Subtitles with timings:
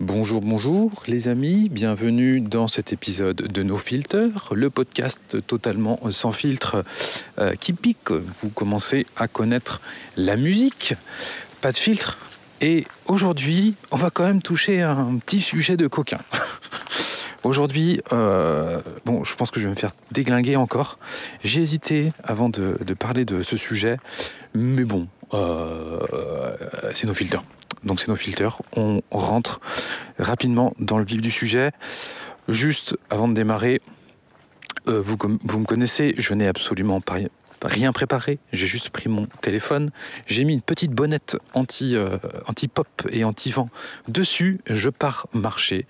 [0.00, 6.32] Bonjour, bonjour les amis, bienvenue dans cet épisode de No Filter, le podcast totalement sans
[6.32, 6.86] filtre
[7.38, 8.10] euh, qui pique.
[8.10, 9.82] Vous commencez à connaître
[10.16, 10.94] la musique,
[11.60, 12.16] pas de filtre.
[12.62, 16.20] Et aujourd'hui, on va quand même toucher un petit sujet de coquin.
[17.44, 20.98] Aujourd'hui, euh, bon, je pense que je vais me faire déglinguer encore.
[21.44, 23.98] J'ai hésité avant de, parler de ce sujet,
[24.54, 26.00] mais bon, euh,
[26.94, 27.42] c'est nos filters
[27.84, 28.60] donc c'est nos filters.
[28.76, 29.60] On rentre
[30.18, 31.70] rapidement dans le vif du sujet.
[32.48, 33.80] Juste avant de démarrer,
[34.88, 37.18] euh, vous, vous me connaissez, je n'ai absolument pas
[37.62, 38.38] rien préparé.
[38.52, 39.90] J'ai juste pris mon téléphone,
[40.26, 43.68] j'ai mis une petite bonnette anti, euh, anti pop et anti vent
[44.08, 44.60] dessus.
[44.66, 45.86] Je pars marcher,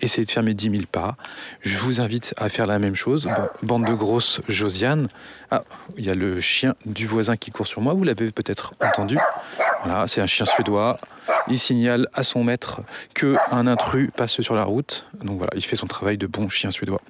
[0.00, 1.16] essayer de faire mes 10 000 pas.
[1.60, 3.28] Je vous invite à faire la même chose.
[3.62, 5.08] Bande de grosses Josiane.
[5.50, 5.62] Ah,
[5.96, 7.94] il y a le chien du voisin qui court sur moi.
[7.94, 9.16] Vous l'avez peut-être entendu.
[9.84, 10.98] Voilà, c'est un chien suédois.
[11.48, 12.82] Il signale à son maître
[13.14, 15.06] que un intrus passe sur la route.
[15.22, 17.00] Donc voilà, il fait son travail de bon chien suédois.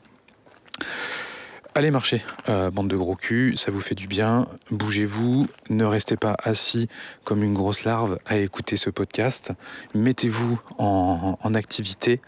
[1.77, 6.16] Allez marcher, euh, bande de gros culs, ça vous fait du bien, bougez-vous, ne restez
[6.16, 6.88] pas assis
[7.22, 9.52] comme une grosse larve à écouter ce podcast,
[9.94, 12.22] mettez-vous en, activité.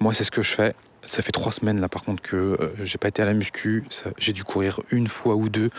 [0.00, 0.74] Moi c'est ce que je fais,
[1.04, 3.84] ça fait trois semaines là par contre que euh, j'ai pas été à la muscu,
[4.18, 5.70] j'ai dû courir une fois ou deux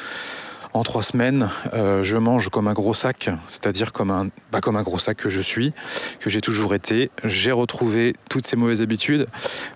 [0.74, 4.76] en trois semaines, euh, je mange comme un gros sac, c'est-à-dire comme un, bah, comme
[4.76, 5.74] un gros sac que je suis,
[6.20, 7.10] que j'ai toujours été.
[7.24, 9.28] J'ai retrouvé toutes ces mauvaises habitudes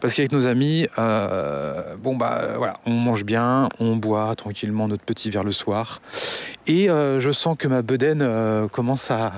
[0.01, 5.03] parce qu'avec nos amis, euh, bon bah voilà, on mange bien, on boit tranquillement notre
[5.03, 6.01] petit verre le soir,
[6.67, 9.33] et euh, je sens que ma bedaine commence à,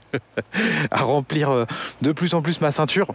[0.90, 1.66] à remplir
[2.00, 3.08] de plus en plus ma ceinture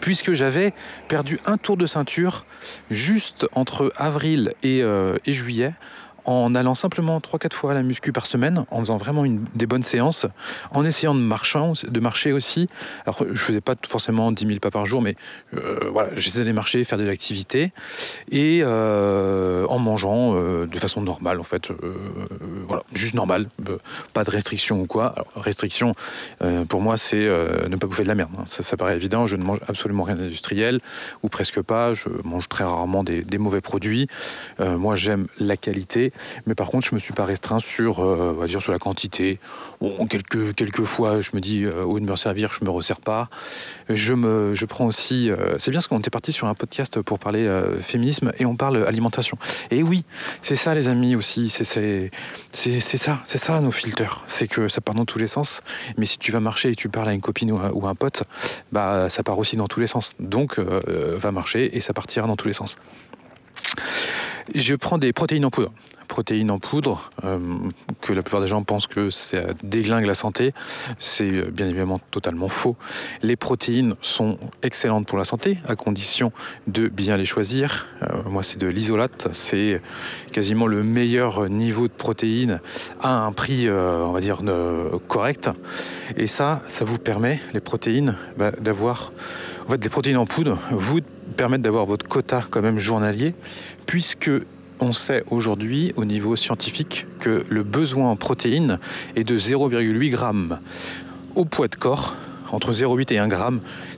[0.00, 0.72] puisque j'avais
[1.08, 2.46] perdu un tour de ceinture
[2.88, 5.74] juste entre avril et, et juillet
[6.28, 9.64] en allant simplement 3-4 fois à la muscu par semaine, en faisant vraiment une, des
[9.64, 10.26] bonnes séances,
[10.72, 12.68] en essayant de, de marcher aussi.
[13.06, 15.16] Alors, je faisais pas forcément 10 000 pas par jour, mais
[15.56, 17.72] euh, voilà, j'essayais de marcher, faire de l'activité,
[18.30, 21.70] et euh, en mangeant euh, de façon normale, en fait.
[22.66, 23.48] voilà, juste normal,
[24.12, 25.14] pas de restriction ou quoi.
[25.16, 25.94] Alors, restriction,
[26.68, 28.32] pour moi, c'est ne pas bouffer de la merde.
[28.38, 28.44] Hein.
[28.44, 30.80] Ça, ça paraît évident, je ne mange absolument rien d'industriel,
[31.22, 34.08] ou presque pas, je mange très rarement des, des mauvais produits.
[34.58, 36.12] moi, j'aime la qualité,
[36.46, 38.78] mais par contre, je me suis pas restreint sur, euh, on va dire, sur la
[38.78, 39.38] quantité.
[39.80, 42.70] Bon, quelques, quelques fois, je me dis, euh, au lieu de me servir, je me
[42.70, 43.28] resserre pas.
[43.88, 45.30] Je, me, je prends aussi.
[45.30, 47.48] Euh, c'est bien parce qu'on était parti sur un podcast pour parler
[47.80, 49.38] féminisme et on parle alimentation.
[49.70, 50.04] Et oui,
[50.42, 51.48] c'est ça, les amis, aussi.
[51.50, 51.64] C'est
[52.52, 54.24] ça, c'est ça, nos filters.
[54.26, 55.62] C'est que ça part dans tous les sens.
[55.96, 58.24] Mais si tu vas marcher et tu parles à une copine ou à, un pote,
[58.72, 60.14] bah, ça part aussi dans tous les sens.
[60.20, 62.76] Donc, va marcher et ça partira dans tous les sens.
[64.54, 65.72] Je prends des protéines en poudre
[66.08, 67.38] protéines en poudre, euh,
[68.00, 70.52] que la plupart des gens pensent que ça déglingue la santé.
[70.98, 72.76] C'est euh, bien évidemment totalement faux.
[73.22, 76.32] Les protéines sont excellentes pour la santé, à condition
[76.66, 77.86] de bien les choisir.
[78.02, 79.28] Euh, moi, c'est de l'isolate.
[79.32, 79.80] C'est
[80.32, 82.60] quasiment le meilleur niveau de protéines
[83.00, 84.42] à un prix, on va dire,
[85.06, 85.50] correct.
[86.16, 89.12] Et ça, ça vous permet, les protéines, bah, d'avoir...
[89.66, 91.00] En fait, des protéines en poudre vous
[91.36, 93.34] permettent d'avoir votre quota quand même journalier,
[93.86, 94.30] puisque
[94.80, 98.78] on sait aujourd'hui au niveau scientifique que le besoin en protéines
[99.16, 100.56] est de 0,8 g
[101.34, 102.14] au poids de corps,
[102.52, 103.36] entre 0,8 et 1 g.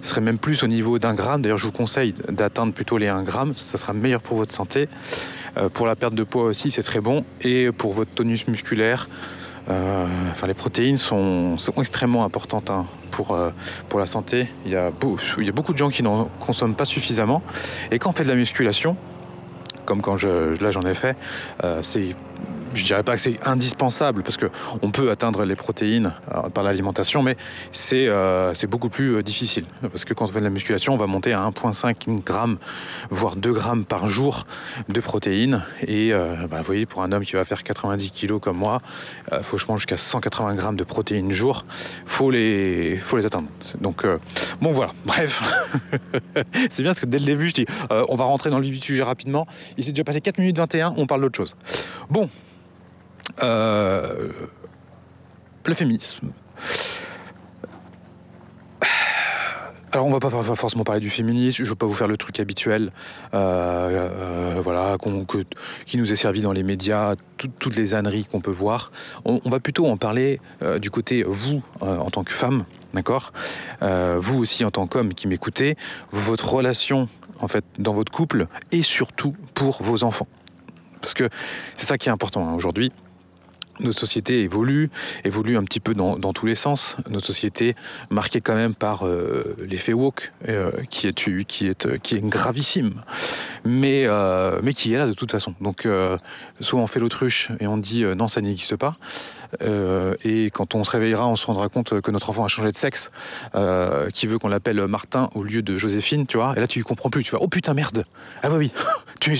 [0.02, 1.42] Ce serait même plus au niveau d'un gramme.
[1.42, 3.30] D'ailleurs, je vous conseille d'atteindre plutôt les 1 g.
[3.54, 4.88] Ça sera meilleur pour votre santé.
[5.56, 7.24] Euh, pour la perte de poids aussi, c'est très bon.
[7.40, 9.08] Et pour votre tonus musculaire,
[9.68, 13.50] euh, enfin, les protéines sont, extrêmement importantes hein, pour, euh,
[13.88, 14.48] pour la santé.
[14.64, 14.90] Il y, a
[15.38, 17.42] il y a beaucoup de gens qui n'en consomment pas suffisamment.
[17.90, 18.96] Et quand on fait de la musculation,
[19.90, 21.16] comme quand je, là j'en ai fait,
[21.64, 22.14] euh, c'est
[22.74, 24.46] je dirais pas que c'est indispensable parce que
[24.82, 27.36] on peut atteindre les protéines euh, par l'alimentation, mais
[27.72, 30.94] c'est euh, c'est beaucoup plus euh, difficile parce que quand on fait de la musculation,
[30.94, 32.58] on va monter à 1,5 g
[33.10, 34.46] voire 2 grammes par jour
[34.88, 35.62] de protéines.
[35.86, 38.80] Et bah, vous voyez, pour un homme qui va faire 90 kg comme moi,
[39.32, 41.64] il faut que je mange jusqu'à 180 grammes de protéines jour.
[42.06, 43.48] Faut les faut les atteindre.
[43.80, 44.06] Donc
[44.60, 44.92] bon voilà.
[45.04, 45.42] Bref,
[46.70, 48.74] c'est bien parce que dès le début, je dis on va rentrer dans le vif
[48.74, 49.46] du sujet rapidement.
[49.76, 51.56] Il s'est déjà passé 4 minutes 21, on parle d'autre chose.
[52.10, 52.28] Bon,
[53.42, 54.28] euh,
[55.64, 56.30] le féminisme.
[59.92, 62.38] Alors on va pas forcément parler du féminisme, je veux pas vous faire le truc
[62.38, 62.92] habituel,
[63.34, 64.96] euh, euh, voilà,
[65.84, 67.16] qui nous est servi dans les médias,
[67.58, 68.92] toutes les âneries qu'on peut voir.
[69.24, 70.40] On, va plutôt en parler
[70.78, 73.32] du côté vous en tant que femme, d'accord?
[73.80, 75.76] Vous aussi en tant qu'homme qui m'écoutez,
[76.12, 77.08] votre relation
[77.40, 80.28] en fait dans votre couple et surtout pour vos enfants,
[81.00, 81.28] parce que
[81.74, 82.92] c'est ça qui est important hein, aujourd'hui
[83.80, 84.90] nos sociétés évoluent,
[85.24, 86.96] évoluent un petit peu dans, dans, tous les sens.
[87.08, 87.74] Notre société
[88.10, 92.94] marquée quand même par euh, l'effet woke, euh, qui, est, qui, est, qui est gravissime,
[93.64, 95.54] mais, euh, mais qui est là de toute façon.
[95.60, 96.16] Donc euh,
[96.60, 98.96] soit on fait l'autruche et on dit euh, non, ça n'existe pas,
[99.62, 102.70] euh, et quand on se réveillera, on se rendra compte que notre enfant a changé
[102.70, 103.10] de sexe,
[103.54, 106.54] euh, qui veut qu'on l'appelle Martin au lieu de Joséphine, tu vois.
[106.56, 107.24] Et là, tu comprends plus.
[107.24, 108.04] Tu vas, oh putain, merde.
[108.42, 108.72] Ah bah oui.
[109.20, 109.36] tu,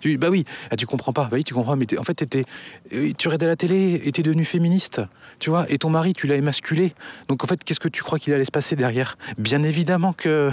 [0.00, 0.44] tu, bah oui.
[0.70, 1.24] Ah, tu comprends pas.
[1.24, 1.76] Bah oui, tu comprends.
[1.76, 2.44] Mais en fait, étais,
[2.92, 5.02] euh, tu regardais la télé et t'es devenu féministe,
[5.38, 5.66] tu vois.
[5.70, 6.94] Et ton mari, tu l'as émasculé.
[7.28, 9.18] Donc en fait, qu'est-ce que tu crois qu'il allait se passer derrière?
[9.38, 10.50] Bien évidemment que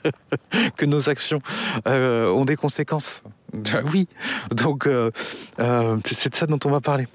[0.76, 1.40] que nos actions
[1.86, 3.22] euh, ont des conséquences.
[3.72, 4.06] Ah oui.
[4.52, 5.10] Donc euh,
[5.58, 7.08] euh, c'est de ça dont on va parler.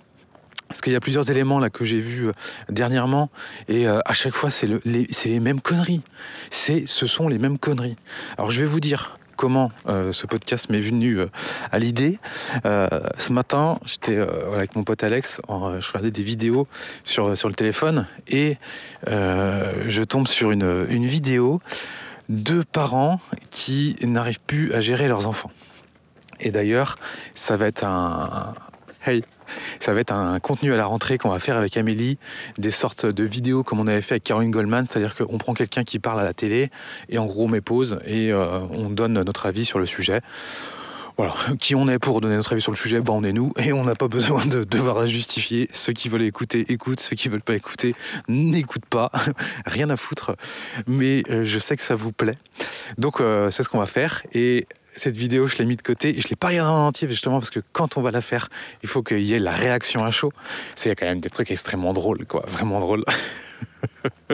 [0.67, 2.33] Parce qu'il y a plusieurs éléments là que j'ai vus euh,
[2.69, 3.29] dernièrement
[3.69, 6.01] et euh, à chaque fois c'est le, les, les mêmes conneries.
[6.49, 7.95] C'est, ce sont les mêmes conneries.
[8.37, 11.27] Alors je vais vous dire comment euh, ce podcast m'est venu euh,
[11.71, 12.19] à l'idée.
[12.65, 12.87] Euh,
[13.17, 16.67] ce matin, j'étais voilà, avec mon pote Alex, en, je regardais des vidéos
[17.03, 18.57] sur, sur le téléphone et
[19.07, 21.61] je tombe sur une, une vidéo
[22.29, 23.19] de parents
[23.49, 25.51] qui n'arrivent plus à gérer leurs enfants.
[26.39, 26.97] Et d'ailleurs,
[27.33, 28.53] ça va être un,
[29.05, 29.23] Hey,
[29.79, 32.17] ça va être un contenu à la rentrée qu'on va faire avec Amélie,
[32.57, 35.83] des sortes de vidéos comme on avait fait avec Caroline Goldman, c'est-à-dire qu'on prend quelqu'un
[35.83, 36.71] qui parle à la télé
[37.09, 40.21] et en gros on met pause et euh, on donne notre avis sur le sujet.
[41.17, 43.53] Voilà, qui on est pour donner notre avis sur le sujet, ben on est nous
[43.57, 45.69] et on n'a pas besoin de devoir justifier.
[45.71, 46.99] Ceux qui veulent écouter, écoutent.
[46.99, 47.95] Ceux qui veulent pas écouter,
[48.27, 49.11] n'écoutent pas.
[49.65, 50.35] Rien à foutre.
[50.87, 52.37] Mais euh, je sais que ça vous plaît.
[52.97, 56.17] Donc euh, c'est ce qu'on va faire et cette vidéo, je l'ai mis de côté
[56.17, 58.49] et je l'ai pas regardée en entier justement parce que quand on va la faire,
[58.83, 60.31] il faut qu'il y ait la réaction à chaud.
[60.75, 63.03] C'est quand même des trucs extrêmement drôles, quoi, vraiment drôles.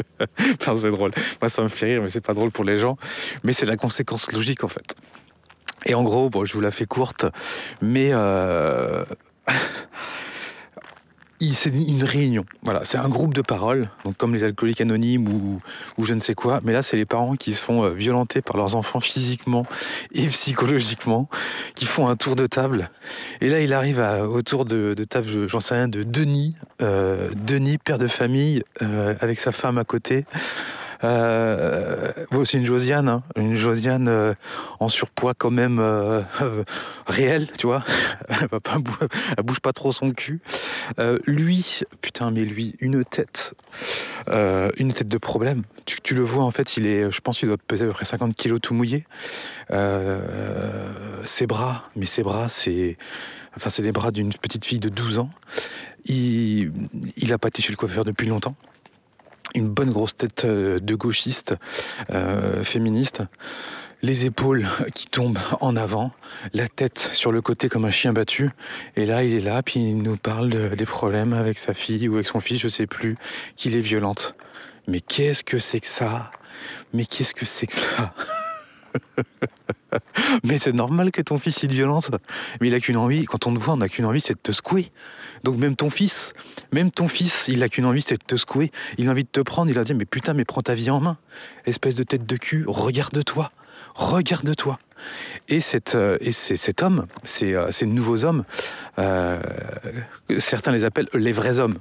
[0.59, 1.11] enfin, c'est drôle.
[1.41, 2.97] Moi, ça me fait rire, mais c'est pas drôle pour les gens.
[3.43, 4.95] Mais c'est la conséquence logique en fait.
[5.85, 7.25] Et en gros, bon, je vous la fais courte,
[7.81, 9.03] mais euh...
[11.53, 12.45] c'est une réunion.
[12.63, 15.61] Voilà, c'est un groupe de paroles, donc comme les alcooliques anonymes ou,
[15.97, 16.61] ou je ne sais quoi.
[16.63, 19.65] Mais là, c'est les parents qui se font euh, violenter par leurs enfants physiquement
[20.13, 21.27] et psychologiquement,
[21.75, 22.89] qui font un tour de table.
[23.41, 27.29] Et là, il arrive à, autour de, de table, j'en sais rien, de Denis, euh,
[27.35, 30.25] Denis, père de famille, euh, avec sa femme à côté.
[31.03, 32.11] Euh,
[32.45, 34.33] c'est une Josiane, hein, une Josiane euh,
[34.79, 36.21] en surpoids quand même euh,
[37.07, 37.83] réel, tu vois.
[38.29, 38.77] elle, va pas,
[39.37, 40.41] elle bouge pas trop son cul.
[40.99, 43.53] Euh, lui, putain, mais lui, une tête,
[44.29, 45.63] euh, une tête de problème.
[45.85, 47.93] Tu, tu, le vois en fait, il est, je pense qu'il doit peser à peu
[47.93, 49.05] près 50 kilos tout mouillé.
[51.23, 52.97] ses bras, mais ses bras, c'est,
[53.57, 55.29] enfin, c'est des bras d'une petite fille de 12 ans.
[56.05, 56.71] Il,
[57.17, 58.55] il a pas été chez le coiffeur depuis longtemps
[59.55, 61.55] une bonne grosse tête euh, de gauchiste
[62.11, 63.23] euh, féministe
[64.03, 66.11] les épaules qui tombent en avant,
[66.53, 68.49] la tête sur le côté comme un chien battu.
[68.95, 72.07] Et là, il est là, puis il nous parle de, des problèmes avec sa fille
[72.07, 73.17] ou avec son fils, je sais plus,
[73.55, 74.35] qu'il est violente.
[74.87, 76.31] Mais qu'est-ce que c'est que ça?
[76.93, 78.13] Mais qu'est-ce que c'est que ça?
[80.43, 82.11] Mais c'est normal que ton fils ait de violence.
[82.59, 84.39] Mais il a qu'une envie, quand on te voit, on n'a qu'une envie, c'est de
[84.39, 84.91] te secouer.
[85.43, 86.33] Donc même ton fils,
[86.71, 88.71] même ton fils, il a qu'une envie, c'est de te secouer.
[88.97, 90.89] Il a envie de te prendre, il a dit, mais putain, mais prends ta vie
[90.89, 91.17] en main.
[91.65, 93.51] Espèce de tête de cul, regarde-toi.
[93.95, 94.79] Regarde-toi.
[95.49, 98.43] Et, cette, euh, et cet homme, ces, euh, ces nouveaux hommes,
[98.99, 99.41] euh,
[100.37, 101.77] certains les appellent les vrais hommes.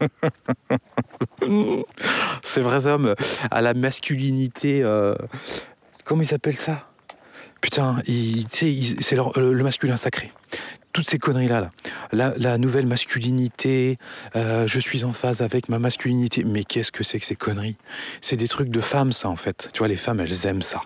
[2.42, 3.14] ces vrais hommes
[3.50, 5.14] à la masculinité euh,
[6.06, 6.88] comment ils appellent ça?
[7.60, 10.32] Putain, c'est le, le masculin sacré
[10.96, 11.70] toutes ces conneries-là, là.
[12.10, 13.98] La, la, nouvelle masculinité,
[14.34, 16.42] euh, je suis en phase avec ma masculinité.
[16.42, 17.76] Mais qu'est-ce que c'est que ces conneries?
[18.22, 19.68] C'est des trucs de femmes, ça, en fait.
[19.74, 20.80] Tu vois, les femmes, elles aiment ça.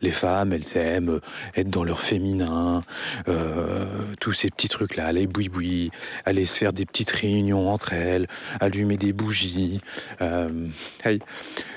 [0.00, 1.20] Les femmes, elles aiment
[1.56, 2.82] être dans leur féminin,
[3.28, 3.84] euh,
[4.20, 5.90] tous ces petits trucs-là, aller boui-boui,
[6.24, 8.26] aller se faire des petites réunions entre elles,
[8.60, 9.80] allumer des bougies,
[10.20, 10.68] euh,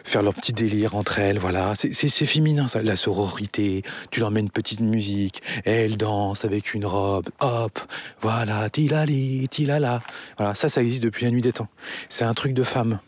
[0.04, 1.74] faire leur petit délire entre elles, voilà.
[1.76, 3.84] C'est féminin, ça, la sororité.
[4.12, 7.80] Tu leur mets une petite musique, elles dansent avec une robe, hop,
[8.22, 10.02] voilà, tilali, tilala.
[10.38, 11.70] Voilà, ça, ça existe depuis la nuit des temps.
[12.10, 13.00] C'est un truc de femme.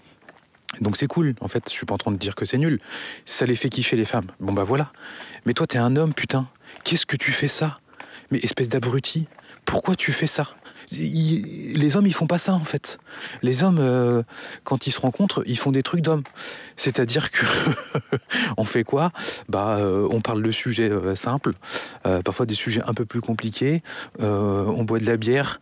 [0.81, 2.79] Donc c'est cool, en fait, je suis pas en train de dire que c'est nul.
[3.25, 4.27] Ça les fait kiffer les femmes.
[4.39, 4.91] Bon bah voilà.
[5.45, 6.47] Mais toi, t'es un homme, putain.
[6.83, 7.79] Qu'est-ce que tu fais ça?
[8.31, 9.27] Mais espèce d'abruti,
[9.65, 10.49] pourquoi tu fais ça?
[10.91, 12.97] Les hommes, ils font pas ça en fait.
[13.41, 14.23] Les hommes, euh,
[14.63, 16.23] quand ils se rencontrent, ils font des trucs d'hommes.
[16.77, 17.45] C'est-à-dire que
[18.57, 19.11] on fait quoi?
[19.49, 21.53] Bah, euh, on parle de sujets euh, simples,
[22.05, 23.83] euh, parfois des sujets un peu plus compliqués.
[24.21, 25.59] Euh, on boit de la bière.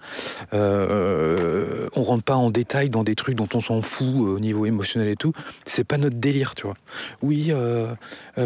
[0.53, 4.65] Euh, on rentre pas en détail dans des trucs dont on s'en fout au niveau
[4.65, 5.33] émotionnel et tout.
[5.65, 6.75] C'est pas notre délire, tu vois.
[7.21, 7.51] Oui,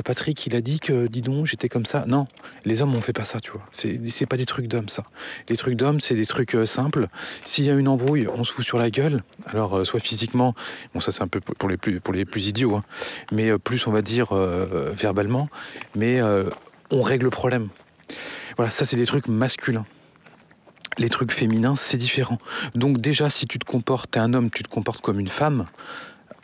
[0.05, 2.05] Patrick, il a dit que, dis donc, j'étais comme ça.
[2.07, 2.27] Non,
[2.65, 3.67] les hommes, on fait pas ça, tu vois.
[3.71, 5.03] C'est pas des trucs d'hommes, ça.
[5.49, 7.07] Les trucs d'hommes, c'est des trucs simple.
[7.43, 9.23] S'il y a une embrouille, on se fout sur la gueule.
[9.45, 10.53] Alors, euh, soit physiquement,
[10.93, 12.83] bon, ça c'est un peu pour les plus, pour les plus idiots, hein,
[13.31, 15.49] mais euh, plus, on va dire, euh, verbalement,
[15.95, 16.21] mais
[16.91, 17.69] on règle le problème.
[18.55, 19.85] Voilà, ça c'est des trucs masculins.
[20.97, 22.39] Les trucs féminins, c'est différent.
[22.75, 25.65] Donc déjà, si tu te comportes, t'es un homme, tu te comportes comme une femme,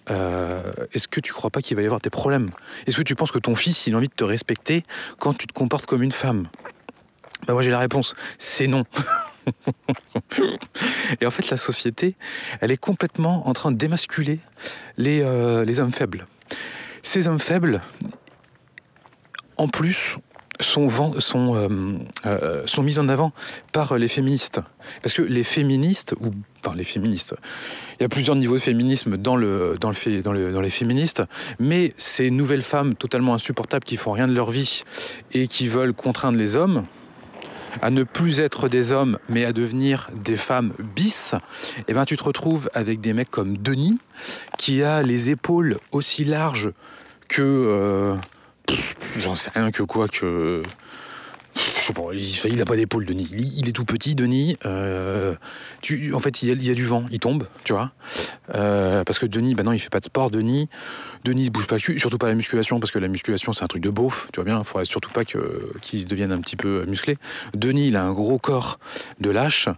[0.08, 2.51] est-ce que tu crois pas qu'il va y avoir des problèmes?
[2.88, 4.84] Est-ce que tu penses que ton fils, il a envie de te respecter
[5.20, 6.48] quand tu te comportes comme une femme?
[7.48, 8.86] Bah moi j'ai la réponse, c'est non.
[11.22, 12.16] et en fait, la société,
[12.62, 14.40] elle est complètement en train de démasculer
[14.98, 16.28] les, euh, les hommes faibles.
[17.02, 17.82] Ces hommes faibles,
[19.58, 20.18] en plus,
[20.60, 23.32] sont, sont, euh, euh, sont mis en avant
[23.72, 24.62] par les féministes.
[25.02, 26.32] Parce que les féministes, ou
[26.64, 27.36] enfin les féministes,
[28.00, 30.70] il y a plusieurs niveaux de féminisme dans, le, dans, le, dans, le, dans les
[30.70, 31.24] féministes,
[31.60, 34.84] mais ces nouvelles femmes totalement insupportables qui font rien de leur vie
[35.34, 36.86] et qui veulent contraindre les hommes,
[37.82, 41.36] à ne plus être des hommes, mais à devenir des femmes bis,
[41.88, 44.00] eh ben tu te retrouves avec des mecs comme Denis,
[44.58, 46.72] qui a les épaules aussi larges
[47.27, 47.41] que...
[47.41, 48.15] Euh,
[49.20, 50.63] j'en sais rien que quoi, que
[51.56, 53.28] je sais pas, il n'a pas d'épaule, Denis.
[53.32, 54.58] Il, est tout petit, Denis.
[54.66, 55.36] Euh,
[55.82, 57.92] tu, en fait, il y, a, du vent, il tombe, tu vois.
[58.54, 60.32] Euh, parce que Denis, bah non, il fait pas de sport.
[60.32, 60.70] Denis,
[61.24, 63.64] Denis ne bouge pas le cul, surtout pas la musculation, parce que la musculation, c'est
[63.64, 64.60] un truc de beauf, tu vois bien.
[64.60, 67.18] Il faudrait surtout pas qu'il devienne un petit peu musclé.
[67.54, 68.80] Denis, il a un gros corps
[69.20, 69.70] de lâche.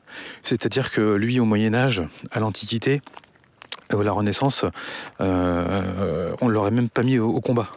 [0.44, 3.02] C'est-à-dire que lui, au Moyen-Âge, à l'Antiquité,
[3.90, 4.66] à la Renaissance,
[5.22, 7.70] euh, on l'aurait même pas mis au combat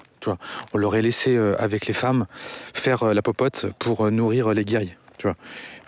[0.72, 2.26] on l'aurait laissé euh, avec les femmes
[2.74, 4.96] faire euh, la popote pour euh, nourrir les guerriers.
[5.18, 5.36] Tu vois.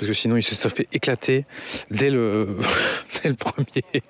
[0.02, 1.44] Parce que sinon, il se fait éclater
[1.92, 2.48] dès le,
[3.24, 4.02] le premier.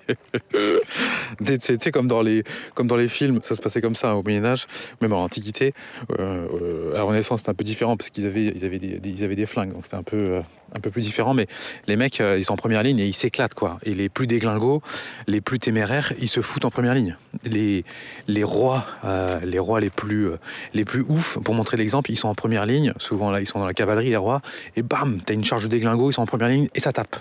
[1.45, 4.23] tu sais, comme dans, les, comme dans les films, ça se passait comme ça au
[4.23, 4.65] Moyen-Âge,
[5.01, 5.75] même en l'Antiquité.
[6.17, 9.35] à la Renaissance, c'était un peu différent parce qu'ils avaient, ils avaient, des, ils avaient
[9.35, 10.41] des flingues, donc c'était un peu,
[10.73, 11.35] un peu plus différent.
[11.35, 11.45] Mais
[11.85, 13.77] les mecs, ils sont en première ligne et ils s'éclatent, quoi.
[13.83, 14.81] Et les plus déglingos,
[15.27, 17.17] les plus téméraires, ils se foutent en première ligne.
[17.43, 17.85] Les,
[18.27, 18.83] les rois,
[19.43, 20.29] les rois les plus,
[20.73, 22.93] les plus ouf, pour montrer l'exemple, ils sont en première ligne.
[22.97, 24.41] Souvent, là, ils sont dans la cavalerie, les rois.
[24.75, 27.15] Et bam, t'as une charge de déglingo, ils sont en première ligne et ça tape.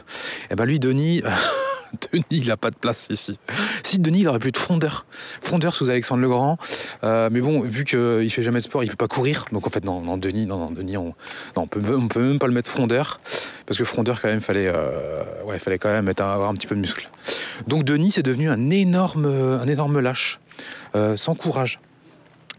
[0.51, 1.23] Et ben lui, Denis.
[2.13, 3.39] Denis, il n'a pas de place ici.
[3.83, 5.05] Si Denis, il aurait pu être frondeur.
[5.43, 6.57] Frondeur sous Alexandre le Grand.
[7.05, 9.45] Euh, mais bon, vu qu'il fait jamais de sport, il peut pas courir.
[9.53, 11.15] Donc en fait, non, non Denis, non, non, Denis, on,
[11.57, 13.21] non, on peut, on peut même pas le mettre frondeur.
[13.67, 16.67] Parce que frondeur, quand même, fallait, euh, ouais, fallait quand même être, avoir un petit
[16.67, 17.11] peu de muscle.
[17.67, 20.41] Donc Denis, c'est devenu un énorme, un énorme lâche,
[20.97, 21.79] euh, sans courage.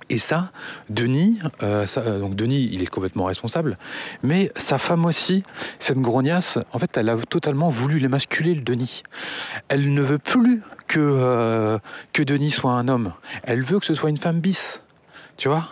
[0.09, 0.51] Et ça,
[0.89, 3.77] Denis, euh, euh, donc Denis, il est complètement responsable,
[4.21, 5.43] mais sa femme aussi,
[5.79, 9.03] cette grognasse, en fait, elle a totalement voulu l'émasculer, le Denis.
[9.69, 11.77] Elle ne veut plus que, euh,
[12.11, 13.13] que Denis soit un homme.
[13.43, 14.81] Elle veut que ce soit une femme bis.
[15.37, 15.69] Tu vois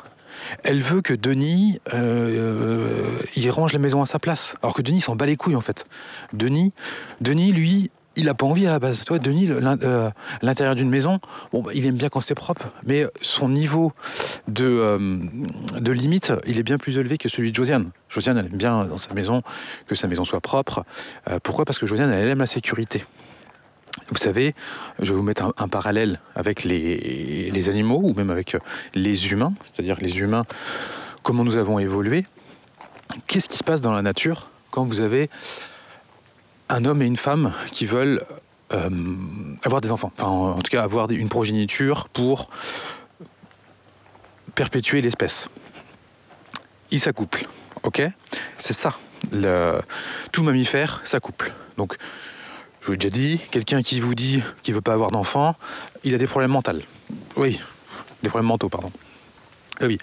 [0.63, 4.55] elle veut que Denis, il range la maison à sa place.
[4.63, 5.85] Alors que Denis s'en bat les couilles en fait.
[6.33, 6.73] Denis,
[7.21, 9.03] Denis, lui, il n'a pas envie à la base.
[9.03, 10.11] Toi, Denis, euh,
[10.43, 11.19] l'intérieur d'une maison,
[11.51, 13.93] bon, bah, il aime bien quand c'est propre, mais son niveau
[14.47, 15.17] de, euh,
[15.79, 17.89] de limite, il est bien plus élevé que celui de Josiane.
[18.09, 19.41] Josiane, elle aime bien dans sa maison
[19.87, 20.85] que sa maison soit propre.
[21.29, 21.65] Euh, pourquoi?
[21.65, 23.03] Parce que Josiane, elle aime la sécurité.
[24.09, 24.53] Vous savez,
[24.99, 28.55] je vais vous mettre un, parallèle avec les, les, animaux ou même avec
[28.93, 30.43] les humains, c'est-à-dire les humains,
[31.23, 32.25] comment nous avons évolué.
[33.25, 35.29] Qu'est-ce qui se passe dans la nature quand vous avez
[36.71, 38.21] un homme et une femme qui veulent
[38.73, 38.89] euh,
[39.63, 42.49] avoir des enfants, enfin en, tout cas avoir une progéniture pour
[44.55, 45.49] perpétuer l'espèce.
[46.89, 47.47] Ils s'accouplent,
[47.83, 48.01] ok?
[48.57, 48.95] C'est ça.
[49.31, 49.81] Le,
[50.31, 51.51] tout mammifère s'accouple.
[51.77, 51.95] Donc,
[52.79, 55.55] je vous l'ai déjà dit, quelqu'un qui vous dit qu'il veut pas avoir d'enfants,
[56.03, 56.71] il a des problèmes mentaux.
[57.35, 57.59] Oui,
[58.23, 58.91] des problèmes mentaux, pardon.
[59.79, 59.97] Ah oui.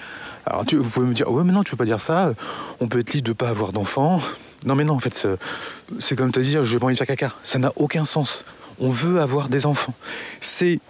[0.44, 2.32] Alors, tu, vous pouvez me dire, ouais, mais non, tu peux pas dire ça.
[2.80, 4.20] On peut être libre de pas avoir d'enfants.
[4.64, 5.28] Non mais non, en fait,
[5.98, 7.34] c'est comme te dire, j'ai pas envie de faire caca.
[7.42, 8.44] Ça n'a aucun sens.
[8.80, 9.94] On veut avoir des enfants.
[10.40, 10.80] C'est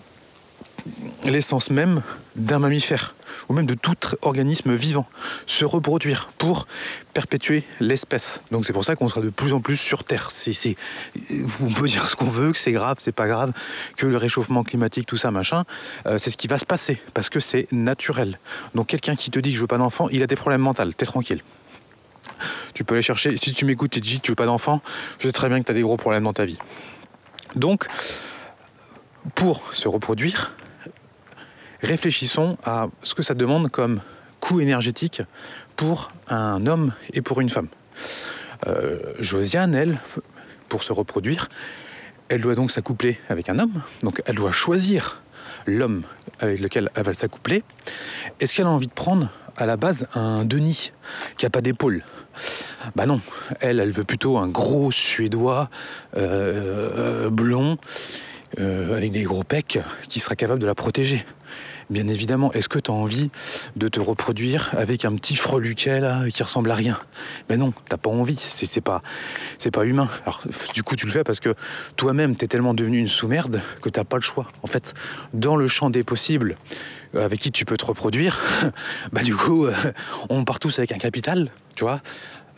[1.25, 2.03] l'essence même
[2.37, 3.15] d'un mammifère,
[3.49, 5.07] ou même de tout organisme vivant,
[5.47, 6.67] se reproduire pour
[7.13, 8.41] perpétuer l'espèce.
[8.53, 10.31] Donc c'est pour ça qu'on sera de plus en plus sur Terre.
[10.31, 10.77] C'est,
[11.61, 13.53] on peut dire ce qu'on veut, que c'est grave, c'est pas grave,
[13.97, 15.65] que le réchauffement climatique, tout ça, machin,
[16.07, 18.39] euh, c'est ce qui va se passer, parce que c'est naturel.
[18.75, 20.93] Donc quelqu'un qui te dit que je veux pas d'enfant, il a des problèmes mentaux,
[20.93, 21.43] t'es tranquille.
[22.75, 23.37] Tu peux aller chercher.
[23.37, 24.81] Si tu m'écoutes et tu dis que tu veux pas d'enfant,
[25.19, 26.59] je sais très bien que tu as des gros problèmes dans ta vie.
[27.57, 27.87] Donc,
[29.35, 30.55] pour se reproduire,
[31.83, 34.01] réfléchissons à ce que ça demande comme
[34.41, 35.23] coût énergétique
[35.77, 37.69] pour un homme et pour une femme.
[38.67, 39.99] Euh, Josiane, elle,
[40.69, 41.49] pour se reproduire,
[42.29, 45.23] elle doit donc s'accoupler avec un homme, donc elle doit choisir
[45.67, 46.03] l'homme
[46.41, 47.63] avec lequel elle va s'accoupler.
[48.41, 50.93] Est-ce qu'elle a envie de prendre à la base un Denis
[51.37, 52.05] qui a pas d'épaule.
[52.95, 53.21] Bah non,
[53.61, 55.69] elle, elle veut plutôt un gros Suédois
[56.17, 57.77] euh, blond
[58.59, 61.27] euh, avec des gros pecs qui sera capable de la protéger.
[61.91, 63.31] Bien évidemment, est-ce que tu as envie
[63.77, 67.01] de te reproduire avec un petit freluquet là qui ressemble à rien?
[67.49, 69.03] Mais non, t'as pas envie, c'est pas,
[69.59, 70.09] c'est pas humain.
[70.25, 70.43] Alors
[70.75, 71.55] du coup, tu le fais parce que
[71.97, 74.49] toi-même, tu es tellement devenu une sous-merde que t'as pas le choix.
[74.63, 74.93] En fait,
[75.33, 76.57] dans le champ des possibles,
[77.15, 78.39] avec qui tu peux te reproduire,
[79.13, 79.75] bah du coup, euh,
[80.29, 82.01] on part tous avec un capital, tu vois.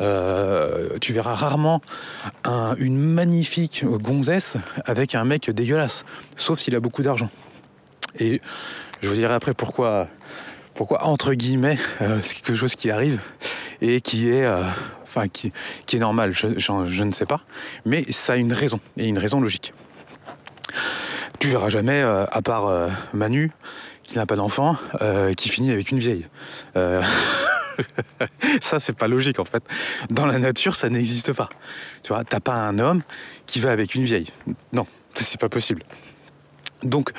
[0.00, 1.82] Euh, tu verras rarement
[2.78, 6.04] une magnifique gonzesse avec un mec dégueulasse,
[6.36, 7.28] sauf s'il a beaucoup d'argent.
[8.18, 8.40] Et
[9.02, 10.08] je vous dirai après pourquoi,
[10.74, 11.78] pourquoi entre guillemets,
[12.22, 13.20] c'est quelque chose qui arrive
[13.82, 14.48] et qui est,
[15.02, 15.52] enfin, qui,
[15.84, 16.32] qui, est normal.
[16.32, 17.42] Je, je, ne sais pas,
[17.84, 19.74] mais ça a une raison et une raison logique.
[21.40, 23.52] Tu verras jamais, à part Manu,
[24.10, 26.26] qui n'a pas d'enfant, euh, qui finit avec une vieille.
[26.76, 27.00] Euh,
[28.60, 29.62] ça, c'est pas logique en fait.
[30.10, 31.48] Dans la nature, ça n'existe pas.
[32.02, 33.02] Tu vois, t'as pas un homme
[33.46, 34.26] qui va avec une vieille.
[34.72, 35.84] Non, c'est pas possible.
[36.82, 37.12] Donc,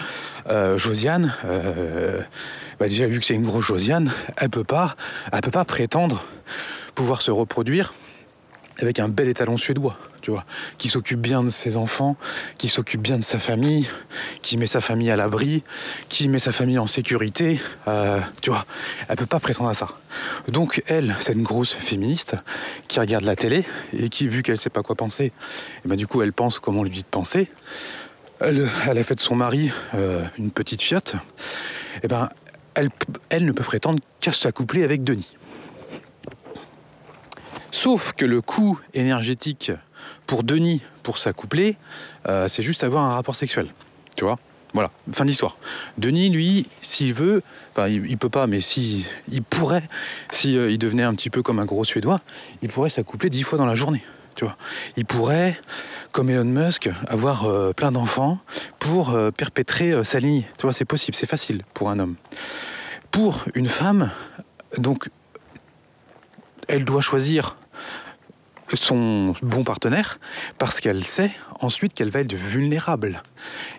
[0.50, 1.34] euh, Josiane,
[2.78, 4.98] bah, déjà vu que c'est une grosse Josiane, elle peut pas,
[5.32, 6.26] elle peut pas prétendre
[6.94, 7.94] pouvoir se reproduire
[8.82, 10.46] avec un bel étalon suédois tu vois,
[10.78, 12.16] qui s'occupe bien de ses enfants,
[12.58, 13.90] qui s'occupe bien de sa famille,
[14.42, 15.64] qui met sa famille à l'abri,
[16.10, 18.66] qui met sa famille en sécurité, euh, tu vois,
[19.08, 19.90] elle peut pas prétendre à ça.
[20.48, 22.36] Donc elle, c'est une grosse féministe
[22.88, 23.66] qui regarde la télé
[23.98, 25.32] et qui, vu qu'elle sait pas quoi penser, et
[25.86, 27.50] eh ben du coup elle pense comme on lui dit de penser.
[28.40, 31.14] Elle, a fait de son mari euh, une petite fiotte.
[31.96, 32.30] Et eh ben
[32.74, 32.90] elle,
[33.30, 35.38] elle ne peut prétendre qu'à s'accoupler avec Denis.
[37.72, 39.72] Sauf que le coût énergétique
[40.32, 41.76] pour Denis, pour s'accoupler,
[42.30, 43.68] euh, c'est juste avoir un rapport sexuel.
[44.16, 44.40] Tu vois
[44.74, 45.58] voilà, fin d'histoire.
[45.98, 49.84] Denis, lui, s'il veut, enfin, il, peut pas, mais si, il pourrait,
[50.32, 52.22] si euh, il devenait un petit peu comme un gros Suédois,
[52.62, 54.02] il pourrait s'accoupler dix fois dans la journée.
[54.36, 54.56] Tu vois,
[54.96, 55.60] il pourrait,
[56.14, 58.40] comme Elon Musk, avoir euh, plein d'enfants
[58.80, 60.46] pour perpétrer sa ligne.
[60.58, 62.16] Tu vois, c'est possible, c'est facile pour un homme.
[63.12, 64.12] Pour une femme,
[64.78, 65.10] donc,
[66.70, 67.58] elle doit choisir
[68.78, 70.20] son bon partenaire
[70.58, 73.24] parce qu'elle sait ensuite qu'elle va être vulnérable.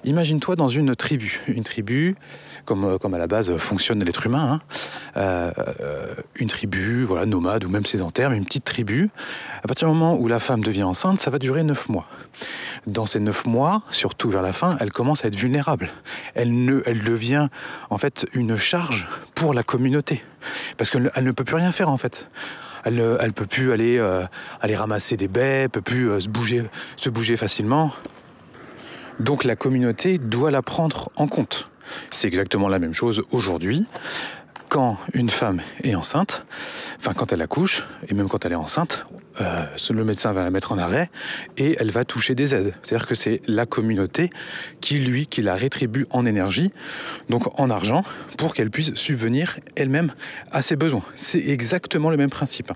[0.04, 2.16] Imagine-toi dans une tribu, une tribu
[2.64, 4.60] comme, euh, comme à la base fonctionne l'être humain, hein.
[5.16, 9.10] euh, une tribu, voilà, nomade ou même sédentaire, mais une petite tribu.
[9.62, 12.06] À partir du moment où la femme devient enceinte, ça va durer neuf mois.
[12.86, 15.90] Dans ces neuf mois, surtout vers la fin, elle commence à être vulnérable.
[16.34, 17.48] Elle, ne, elle devient
[17.90, 20.22] en fait une charge pour la communauté
[20.76, 22.28] parce qu'elle ne peut plus rien faire en fait
[22.84, 24.24] elle ne peut plus aller, euh,
[24.60, 26.64] aller ramasser des baies, peut plus euh, se, bouger,
[26.96, 27.92] se bouger facilement.
[29.20, 31.68] Donc la communauté doit la prendre en compte.
[32.10, 33.86] C'est exactement la même chose aujourd'hui
[34.68, 36.46] quand une femme est enceinte,
[36.96, 39.04] enfin quand elle accouche, et même quand elle est enceinte,
[39.40, 41.10] euh, le médecin va la mettre en arrêt
[41.56, 42.74] et elle va toucher des aides.
[42.82, 44.30] C'est-à-dire que c'est la communauté
[44.80, 46.72] qui, lui, qui la rétribue en énergie,
[47.28, 48.04] donc en argent,
[48.38, 50.12] pour qu'elle puisse subvenir elle-même
[50.50, 51.02] à ses besoins.
[51.14, 52.72] C'est exactement le même principe.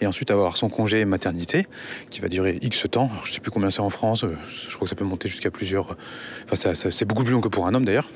[0.00, 1.66] Et ensuite avoir son congé maternité,
[2.10, 4.36] qui va durer X temps, je ne sais plus combien c'est en France, euh,
[4.68, 5.96] je crois que ça peut monter jusqu'à plusieurs...
[6.50, 8.08] Enfin, c'est beaucoup plus long que pour un homme d'ailleurs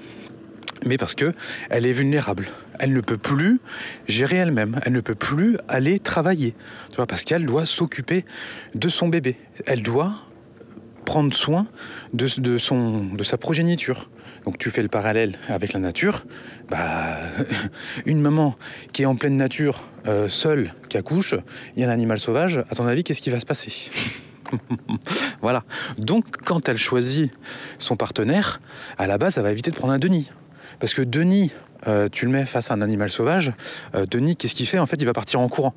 [0.84, 1.32] mais parce que
[1.70, 2.48] elle est vulnérable.
[2.78, 3.60] Elle ne peut plus
[4.08, 4.80] gérer elle-même.
[4.84, 6.54] Elle ne peut plus aller travailler.
[6.90, 8.24] Tu vois, parce qu'elle doit s'occuper
[8.74, 9.36] de son bébé.
[9.66, 10.14] Elle doit
[11.04, 11.66] prendre soin
[12.12, 12.26] de,
[12.58, 14.10] son, de sa progéniture.
[14.44, 16.24] Donc tu fais le parallèle avec la nature.
[16.70, 17.18] Bah,
[18.06, 18.56] une maman
[18.92, 22.86] qui est en pleine nature, euh, seule, qui accouche, a un animal sauvage, à ton
[22.86, 23.72] avis, qu'est-ce qui va se passer?
[25.40, 25.64] Voilà.
[25.96, 27.32] Donc quand elle choisit
[27.78, 28.60] son partenaire,
[28.98, 30.30] à la base, ça va éviter de prendre un Denis.
[30.82, 31.52] Parce que Denis,
[31.86, 33.52] euh, tu le mets face à un animal sauvage,
[33.94, 35.76] euh, Denis, qu'est-ce qu'il fait En fait, il va partir en courant.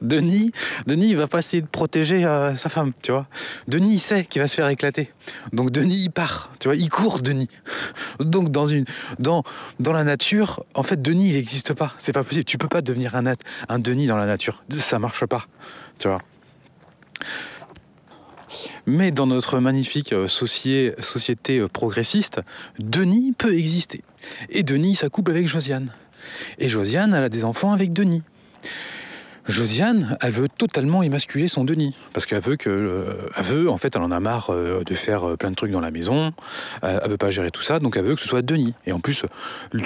[0.00, 0.52] Denis,
[0.86, 3.26] Denis, il va pas essayer de protéger euh, sa femme, tu vois.
[3.66, 5.10] Denis, il sait qu'il va se faire éclater.
[5.52, 7.48] Donc Denis, il part, tu vois, il court, Denis.
[8.20, 8.84] Donc dans une,
[9.18, 9.42] dans,
[9.80, 11.94] dans la nature, en fait, Denis, il n'existe pas.
[11.98, 12.44] C'est pas possible.
[12.44, 13.24] Tu peux pas devenir un,
[13.68, 14.62] un Denis dans la nature.
[14.70, 15.46] Ça marche pas,
[15.98, 16.22] tu vois.
[18.86, 22.40] Mais dans notre magnifique euh, société euh, progressiste,
[22.78, 24.02] Denis peut exister.
[24.50, 25.92] Et Denis s'accouple avec Josiane.
[26.58, 28.22] Et Josiane, elle a des enfants avec Denis.
[29.46, 31.94] Josiane, elle veut totalement émasculer son Denis.
[32.12, 32.68] Parce qu'elle veut que.
[32.68, 35.80] Euh, elle veut, en fait, elle en a marre de faire plein de trucs dans
[35.80, 36.32] la maison.
[36.82, 38.74] elle veut pas gérer tout ça, donc elle veut que ce soit Denis.
[38.84, 39.24] Et en plus,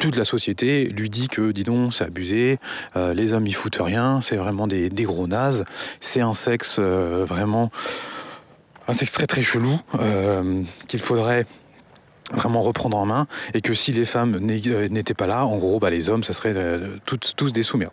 [0.00, 2.58] toute la société lui dit que, dis donc, c'est abusé,
[2.96, 5.64] les hommes ils foutent rien, c'est vraiment des, des, gros nazes,
[6.00, 7.70] c'est un sexe vraiment
[8.88, 11.46] un sexe très chelou euh, qu'il faudrait
[12.32, 15.90] vraiment reprendre en main et que si les femmes n'étaient pas là, en gros, bah,
[15.90, 16.54] les hommes, ça serait
[17.04, 17.92] tous, tous des sous-merdes.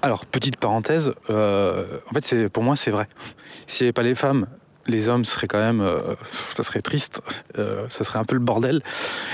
[0.00, 3.08] Alors, petite parenthèse, en fait, pour moi, c'est vrai.
[3.66, 4.46] S'il n'y avait pas les femmes
[4.88, 6.14] les hommes seraient quand même, euh,
[6.56, 7.20] ça serait triste,
[7.58, 8.82] euh, ça serait un peu le bordel.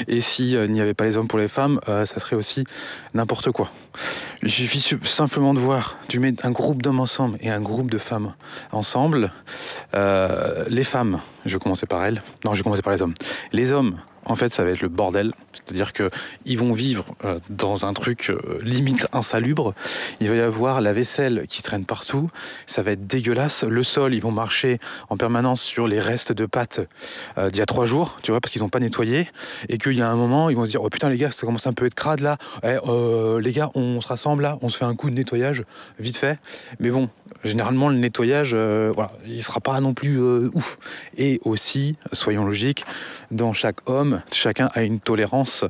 [0.09, 2.64] Et s'il euh, n'y avait pas les hommes pour les femmes, ça serait aussi
[3.14, 3.71] n'importe quoi.
[4.43, 7.99] Il suffit simplement de voir, tu mets un groupe d'hommes ensemble et un groupe de
[7.99, 8.35] femmes
[8.73, 9.33] ensemble.
[9.95, 12.23] les femmes, je vais commencer par elles.
[12.45, 13.14] Non, je vais commencer par les hommes.
[13.53, 15.33] Les hommes, en fait, ça va être le bordel.
[15.53, 19.75] C'est-à-dire qu'ils vont vivre euh, dans un truc euh, limite insalubre.
[20.21, 22.31] Il va y avoir la vaisselle qui traîne partout.
[22.67, 23.65] Ça va être dégueulasse.
[23.65, 24.79] Le sol, ils vont marcher
[25.11, 26.81] en permanence sur les restes de pâtes
[27.39, 29.29] euh, d'il y a trois jours, tu vois, parce qu'ils n'ont pas nettoyé.
[29.69, 31.47] Et qu'il y a un moment, ils vont se dire Oh putain, les gars, ça
[31.47, 32.37] commence un peu à être crade là.
[32.63, 32.77] Eh,
[33.41, 35.65] les gars, on se rassemble là, on se fait un coup de nettoyage,
[35.99, 36.39] vite fait.
[36.81, 37.09] Mais bon,
[37.45, 40.79] généralement, le nettoyage, voilà, il sera pas non plus ouf.
[41.17, 42.85] Et aussi, soyons logiques,
[43.31, 45.65] dans chaque homme, chacun a une tolérance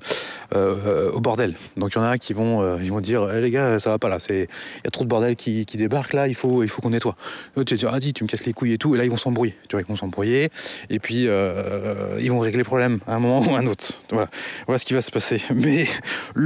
[0.55, 1.55] euh, au bordel.
[1.77, 3.91] Donc il y en a qui vont, euh, ils vont dire eh, les gars, ça
[3.91, 4.47] va pas là, il y
[4.87, 7.17] a trop de bordel qui, débarque là, il faut, il faut qu'on nettoie.
[7.55, 9.11] tu vas dire ah dis, tu me casses les couilles et tout, et là ils
[9.11, 9.57] vont s'embrouiller.
[9.69, 10.51] Tu vois, ils vont s'embrouiller
[10.91, 13.85] et puis euh, ils vont régler le problème à un moment ou à un autre.
[14.11, 14.29] Voilà,
[14.67, 15.43] voilà ce qui va se passer.
[15.55, 15.87] Mais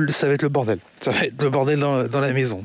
[0.08, 0.78] ça va être le bordel.
[1.00, 2.64] Ça va être le bordel dans, dans la maison.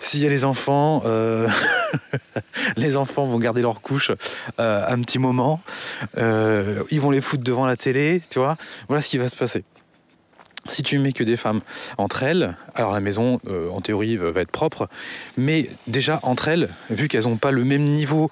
[0.00, 1.02] S'il y a les enfants,
[2.76, 4.10] les enfants vont garder leur couche
[4.58, 5.60] un petit moment.
[6.16, 8.56] ils vont les foutre devant la télé, tu vois.
[8.88, 9.64] Voilà ce qui va se passer.
[10.68, 11.60] Si tu mets que des femmes
[11.96, 14.88] entre elles, alors la maison, euh, en théorie, va être propre,
[15.36, 18.30] mais déjà entre elles, vu qu'elles n'ont pas le même niveau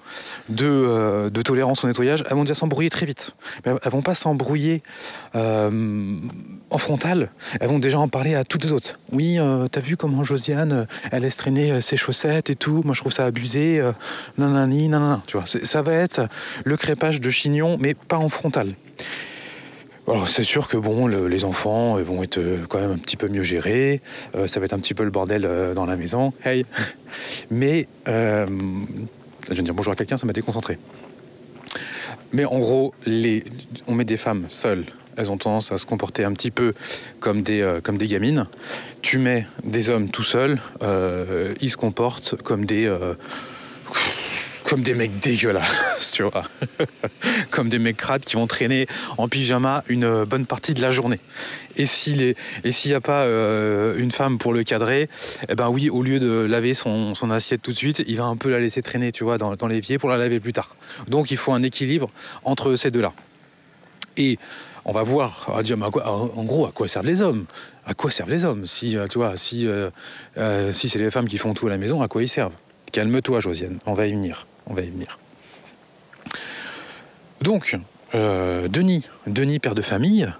[0.61, 3.31] euh, de, tolérance au nettoyage, elles vont déjà s'embrouiller très vite.
[3.65, 4.83] Mais elles vont pas s'embrouiller
[5.35, 6.19] euh,
[6.69, 8.99] en frontal, elles vont déjà en parler à toutes les autres.
[9.11, 9.37] Oui,
[9.71, 13.25] t'as vu comment Josiane, elle laisse traîner ses chaussettes et tout, moi je trouve ça
[13.25, 13.81] abusé,
[14.37, 15.45] nanani, nanana, tu vois.
[15.45, 16.27] Ça va être
[16.63, 18.75] le crépage de chignon, mais pas en frontal.
[20.07, 23.27] Alors c'est sûr que bon, les enfants vont être euh, quand même un petit peu
[23.27, 24.01] mieux gérés,
[24.35, 26.65] euh, ça va être un petit peu le bordel euh, dans la maison, hey.
[27.51, 28.45] Mais je
[29.49, 30.77] viens de dire bonjour à quelqu'un, ça m'a déconcentré.
[32.31, 33.43] Mais en gros, les,
[33.87, 34.85] on met des femmes seules.
[35.17, 36.73] Elles ont tendance à se comporter un petit peu
[37.19, 38.43] comme des, comme des gamines.
[39.01, 42.87] Tu mets des hommes tout seuls, ils se comportent comme des
[44.67, 46.43] comme des mecs dégueulasses, tu vois.
[47.51, 48.85] comme des mecs crades qui vont traîner
[49.17, 51.19] en pyjama une bonne partie de la journée.
[51.77, 52.35] Et s'il
[52.85, 55.09] n'y a pas euh, une femme pour le cadrer,
[55.47, 58.35] eh ben oui, au lieu de laver son, assiette tout de suite, il va un
[58.35, 60.75] peu la laisser traîner, tu vois, dans, dans l'évier pour la laver plus tard.
[61.07, 62.09] Donc il faut un équilibre
[62.43, 63.13] entre ces deux-là.
[64.17, 64.37] Et
[64.83, 67.45] on va voir, on va dire, en gros, à quoi servent les hommes?
[67.85, 68.65] À quoi servent les hommes?
[68.65, 69.91] Si, euh, tu vois, si, euh,
[70.73, 72.55] si c'est les femmes qui font tout à la maison, à quoi ils servent?
[72.91, 75.17] Calme-toi, Josiane, on va y venir on va y venir.
[77.41, 77.77] Donc,
[78.15, 80.31] euh, Denis, Denis, père de famille,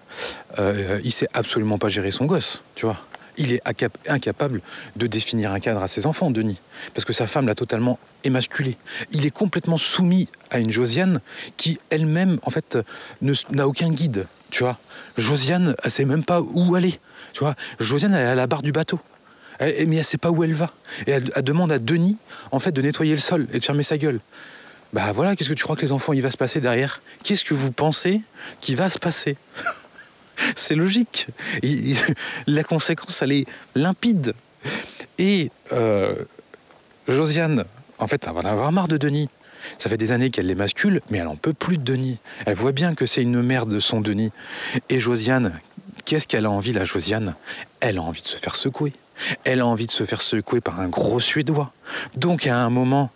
[0.60, 2.98] euh, il sait absolument pas gérer son gosse, tu vois.
[3.40, 3.62] Il est
[4.08, 4.62] incapable
[4.96, 6.60] de définir un cadre à ses enfants, Denis,
[6.96, 8.78] parce que sa femme l'a totalement émasculé.
[9.12, 11.20] Il est complètement soumis à une Josiane
[11.56, 12.80] qui elle-même, en fait,
[13.22, 14.80] n'a aucun guide, tu vois.
[15.18, 17.00] Josiane, elle sait même pas où aller,
[17.34, 17.54] tu vois.
[17.80, 19.00] Josiane, elle est à la barre du bateau.
[19.60, 20.72] Mais elle sait pas où elle va.
[21.06, 22.18] Et elle, demande à Denis,
[22.52, 24.20] en fait, de nettoyer le sol et de fermer sa gueule.
[24.94, 27.02] Bah voilà, qu'est-ce que tu crois que les enfants, il va se passer derrière?
[27.24, 28.22] Qu'est-ce que vous pensez
[28.62, 29.38] qui va se passer?
[30.56, 31.28] C'est logique.
[32.48, 34.34] la conséquence, elle est limpide.
[35.18, 36.16] Et euh,
[37.08, 37.66] Josiane,
[37.98, 39.30] en fait, elle va en avoir marre de Denis.
[39.78, 42.20] Ça fait des années qu'elle les mascule, mais elle en peut plus de Denis.
[42.46, 44.32] Elle voit bien que c'est une merde son Denis.
[44.90, 45.60] Et Josiane,
[46.06, 47.36] qu'est-ce qu'elle a envie, la Josiane?
[47.80, 48.94] Elle a envie de se faire secouer.
[49.44, 51.72] Elle a envie de se faire secouer par un gros Suédois.
[52.16, 53.12] Donc à un moment,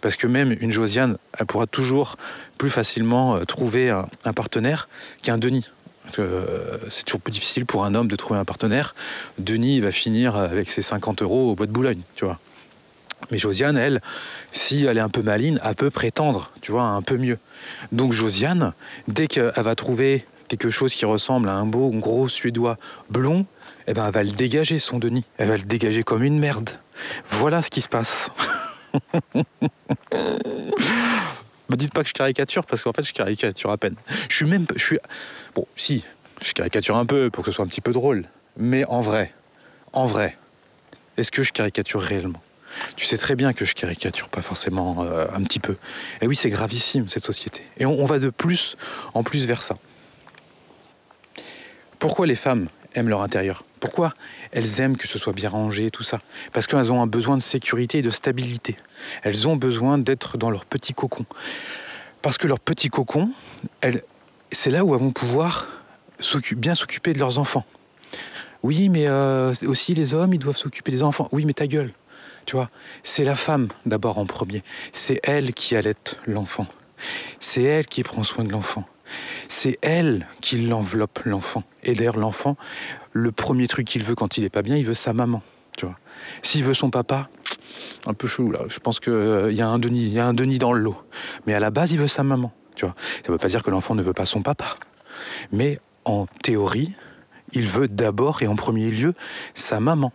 [0.00, 2.16] parce que même une Josiane, elle pourra toujours
[2.58, 4.88] plus facilement euh, trouver un, partenaire
[5.22, 5.66] qu'un Denis.
[6.18, 8.94] Euh, c'est toujours plus difficile pour un homme de trouver un partenaire.
[9.38, 12.38] Denis va finir avec ses 50 euros au bois de Boulogne, tu vois.
[13.30, 14.00] Mais Josiane, elle,
[14.52, 17.38] si elle est un peu maline, elle peut prétendre, tu vois, un peu mieux.
[17.92, 18.72] Donc Josiane,
[19.08, 22.78] dès qu'elle va trouver quelque chose qui ressemble à un beau gros suédois
[23.10, 23.46] blond,
[23.86, 25.24] eh ben, elle va le dégager, son Denis.
[25.38, 26.70] Elle va le dégager comme une merde.
[27.30, 28.30] Voilà ce qui se passe.
[31.68, 33.96] Me dites pas que je caricature, parce qu'en fait, je caricature à peine.
[34.28, 34.66] Je suis même.
[34.74, 34.98] Je suis.
[35.54, 36.04] Bon, si,
[36.42, 38.24] je caricature un peu pour que ce soit un petit peu drôle.
[38.56, 39.32] Mais en vrai,
[39.92, 40.36] en vrai,
[41.16, 42.42] est-ce que je caricature réellement?
[42.96, 45.76] Tu sais très bien que je caricature pas forcément euh, un petit peu.
[46.20, 47.62] Et oui, c'est gravissime cette société.
[47.78, 48.76] Et on va de plus
[49.14, 49.78] en plus vers ça.
[51.98, 54.14] Pourquoi les femmes aiment leur intérieur Pourquoi
[54.52, 56.20] elles aiment que ce soit bien rangé, tout ça?
[56.52, 58.76] Parce qu'elles ont un besoin de sécurité et de stabilité.
[59.22, 61.26] Elles ont besoin d'être dans leur petit cocon.
[62.22, 63.30] Parce que leur petit cocon,
[64.50, 65.68] c'est là où elles vont pouvoir
[66.56, 67.64] bien s'occuper de leurs enfants.
[68.62, 71.28] Oui, mais euh, aussi les hommes, ils doivent s'occuper des enfants.
[71.32, 71.92] Oui, mais ta gueule.
[72.46, 72.70] Tu vois,
[73.02, 74.62] c'est la femme d'abord en premier.
[74.92, 75.94] C'est elle qui allait
[76.26, 76.66] l'enfant.
[77.40, 78.84] C'est elle qui prend soin de l'enfant.
[79.48, 81.64] C'est elle qui l'enveloppe, l'enfant.
[81.84, 82.56] Et d'ailleurs, l'enfant,
[83.12, 85.42] le premier truc qu'il veut quand il n'est pas bien, il veut sa maman.
[85.76, 85.98] Tu vois.
[86.42, 87.28] S'il veut son papa,
[88.06, 88.60] un peu chelou là.
[88.68, 90.80] Je pense qu'il euh, y a un Denis, il y a un Denis dans le
[90.80, 90.96] lot.
[91.46, 92.52] Mais à la base, il veut sa maman.
[92.74, 92.94] Tu vois.
[92.98, 94.76] Ça ne veut pas dire que l'enfant ne veut pas son papa.
[95.52, 96.94] Mais en théorie,
[97.52, 99.14] il veut d'abord et en premier lieu
[99.54, 100.12] sa maman.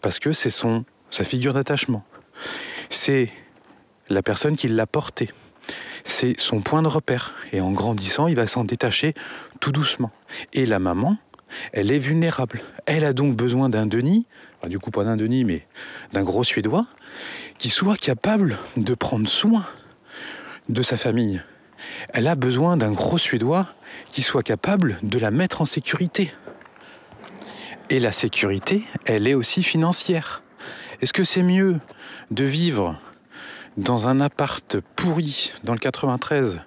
[0.00, 2.04] Parce que c'est son, sa figure d'attachement.
[2.88, 3.30] C'est
[4.08, 5.30] la personne qui l'a porté.
[6.04, 7.34] C'est son point de repère.
[7.52, 9.14] Et en grandissant, il va s'en détacher
[9.60, 10.10] tout doucement.
[10.52, 11.16] Et la maman,
[11.72, 12.62] elle est vulnérable.
[12.86, 14.26] Elle a donc besoin d'un Denis,
[14.68, 15.66] du coup pas d'un Denis, mais
[16.12, 16.86] d'un gros Suédois,
[17.58, 19.64] qui soit capable de prendre soin
[20.68, 21.42] de sa famille.
[22.10, 23.66] Elle a besoin d'un gros Suédois
[24.12, 26.32] qui soit capable de la mettre en sécurité.
[27.88, 30.42] Et la sécurité, elle est aussi financière.
[31.00, 31.78] Est-ce que c'est mieux
[32.30, 33.00] de vivre
[33.76, 36.60] dans un appart pourri dans le 93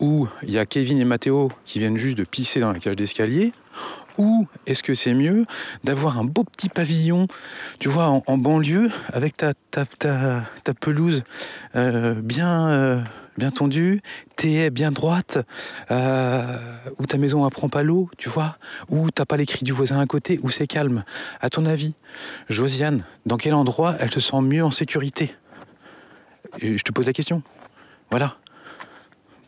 [0.00, 2.96] où il y a Kevin et Mathéo qui viennent juste de pisser dans la cage
[2.96, 3.52] d'escalier
[4.18, 5.46] ou est-ce que c'est mieux
[5.84, 7.28] d'avoir un beau petit pavillon,
[7.78, 11.24] tu vois, en, banlieue, avec ta, ta, ta, pelouse
[11.76, 13.00] euh, bien, euh,
[13.38, 14.02] bien tendue,
[14.36, 15.38] tes bien droites,
[15.90, 16.58] euh,
[16.98, 18.56] où ta maison apprend pas l'eau, tu vois,
[18.90, 21.04] où t'as pas les cris du voisin à côté, où c'est calme.
[21.40, 21.94] À ton avis,
[22.48, 25.34] Josiane, dans quel endroit elle se sent mieux en sécurité?
[26.60, 27.42] Je te pose la question.
[28.10, 28.36] Voilà.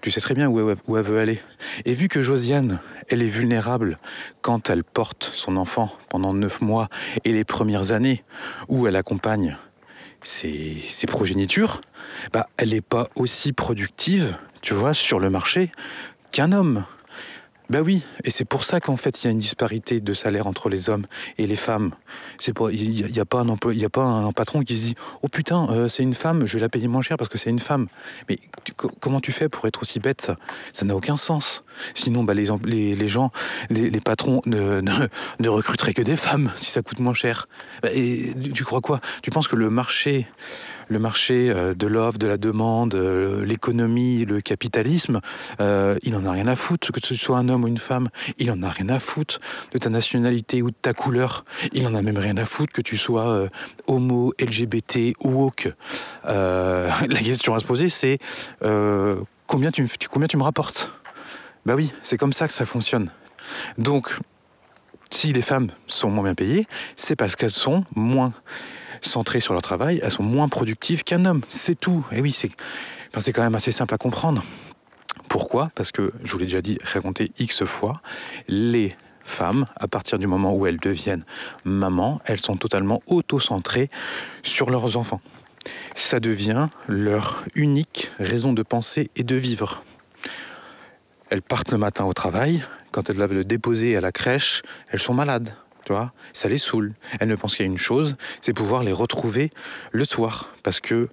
[0.00, 1.40] Tu sais très bien où elle, où elle veut aller.
[1.86, 3.98] Et vu que Josiane, elle est vulnérable
[4.42, 6.88] quand elle porte son enfant pendant neuf mois
[7.24, 8.22] et les premières années
[8.68, 9.56] où elle accompagne
[10.22, 11.80] ses, ses progénitures,
[12.32, 15.72] bah, elle n'est pas aussi productive, tu vois, sur le marché
[16.32, 16.84] qu'un homme.
[17.70, 20.46] Ben oui, et c'est pour ça qu'en fait il y a une disparité de salaire
[20.46, 21.07] entre les hommes
[21.38, 21.92] et les femmes.
[22.38, 24.77] C'est pour il n'y a, pas un emploi, il y a pas un, patron qui
[24.77, 27.31] se dit oh putain euh, c'est une femme, je vais la payer moins cher parce
[27.31, 27.87] que c'est une femme.
[28.29, 28.38] Mais
[29.00, 30.31] comment tu fais pour être aussi bête?
[30.74, 31.64] Ça n'a aucun sens.
[31.94, 33.31] Sinon bah, les, les, les gens,
[33.70, 34.92] les, les patrons ne, ne,
[35.40, 37.48] ne, recruteraient que des femmes si ça coûte moins cher.
[37.83, 39.00] Bah, et tu crois quoi?
[39.22, 40.27] Tu penses que le marché
[40.88, 45.20] le marché euh, de l'offre, de la demande, euh, l'économie, le capitalisme,
[45.61, 48.09] euh, il n'en a rien à foutre que ce soit un homme ou une femme.
[48.38, 49.40] Il n'en a rien à foutre
[49.73, 51.44] de ta nationalité ou de ta couleur.
[51.73, 53.49] Il n'en a même rien à foutre que tu sois
[53.87, 55.73] homo, LGBT ou woke.
[56.25, 58.18] la question à se poser, c'est
[59.47, 60.92] combien, tu, combien tu me rapportes?
[61.66, 63.11] Bah oui, c'est comme ça que ça fonctionne.
[63.79, 64.16] Donc,
[65.11, 66.66] si les femmes sont moins bien payées,
[66.97, 68.33] c'est parce qu'elles sont moins
[69.06, 71.42] centrées sur leur travail, elles sont moins productives qu'un homme.
[71.48, 72.04] C'est tout.
[72.12, 72.50] Et oui, c'est
[73.14, 74.42] enfin, quand même assez simple à comprendre.
[75.28, 75.70] Pourquoi?
[75.74, 78.00] Parce que, je vous l'ai déjà dit, raconté X fois,
[78.48, 81.24] les femmes, à partir du moment où elles deviennent
[81.64, 83.90] mamans, elles sont totalement auto-centrées
[84.42, 85.20] sur leurs enfants.
[85.94, 89.82] Ça devient leur unique raison de penser et de vivre.
[91.30, 92.62] Elles partent le matin au travail,
[92.92, 95.54] quand elles doivent le déposer à la crèche, elles sont malades.
[95.85, 96.94] Tu vois, ça les saoule.
[97.20, 99.51] Elles ne pensent qu'à une chose, c'est pouvoir les retrouver
[99.92, 101.09] le soir, parce que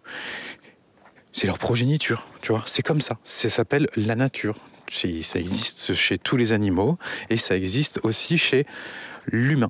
[1.34, 2.26] c'est leur progéniture.
[2.42, 3.18] Tu vois, c'est comme ça.
[3.24, 4.56] Ça s'appelle la nature.
[4.90, 6.98] Ça existe chez tous les animaux
[7.30, 8.66] et ça existe aussi chez
[9.26, 9.70] l'humain.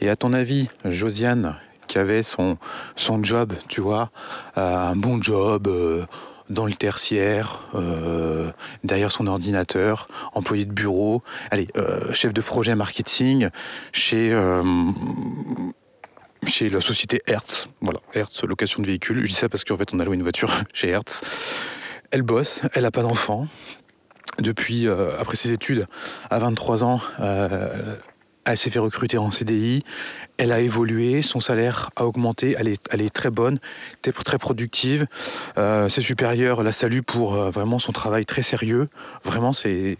[0.00, 2.58] Et à ton avis, Josiane, qui avait son,
[2.94, 4.10] son job, tu vois,
[4.58, 6.04] euh, un bon job, euh,
[6.54, 8.50] dans le tertiaire, euh,
[8.84, 13.50] derrière son ordinateur, employé de bureau, allez, euh, chef de projet marketing
[13.92, 14.62] chez euh,
[16.46, 17.68] chez la société Hertz.
[17.80, 19.22] Voilà, Hertz, location de véhicules.
[19.22, 21.20] Je dis ça parce qu'en fait, on a loué une voiture chez Hertz.
[22.10, 23.48] Elle bosse, elle n'a pas d'enfant.
[24.38, 25.86] Depuis, euh, après ses études,
[26.30, 27.96] à 23 ans, euh,
[28.44, 29.84] elle s'est fait recruter en CDI,
[30.36, 33.58] elle a évolué, son salaire a augmenté, elle est, elle est très bonne,
[34.02, 35.06] très productive.
[35.58, 38.88] Euh, ses supérieurs la saluent pour euh, vraiment son travail très sérieux.
[39.24, 39.96] Vraiment, c'est.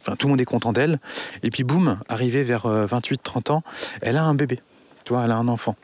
[0.00, 1.00] Enfin, tout le monde est content d'elle.
[1.42, 3.16] Et puis, boum, arrivée vers 28-30
[3.50, 3.62] euh, ans,
[4.00, 4.60] elle a un bébé.
[5.04, 5.76] Tu vois, elle a un enfant.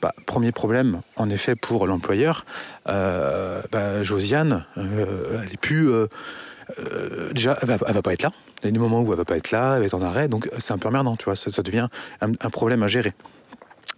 [0.00, 2.44] Bah, premier problème, en effet, pour l'employeur,
[2.88, 5.90] euh, bah, Josiane, euh, elle est plus.
[5.90, 6.08] Euh,
[7.32, 8.32] déjà, elle va, elle va pas être là.
[8.62, 10.02] Il y a des moments où elle va pas être là, elle va être en
[10.02, 11.34] arrêt, donc c'est un peu emmerdant, tu vois.
[11.34, 11.88] Ça, ça devient
[12.20, 13.12] un, un, problème à gérer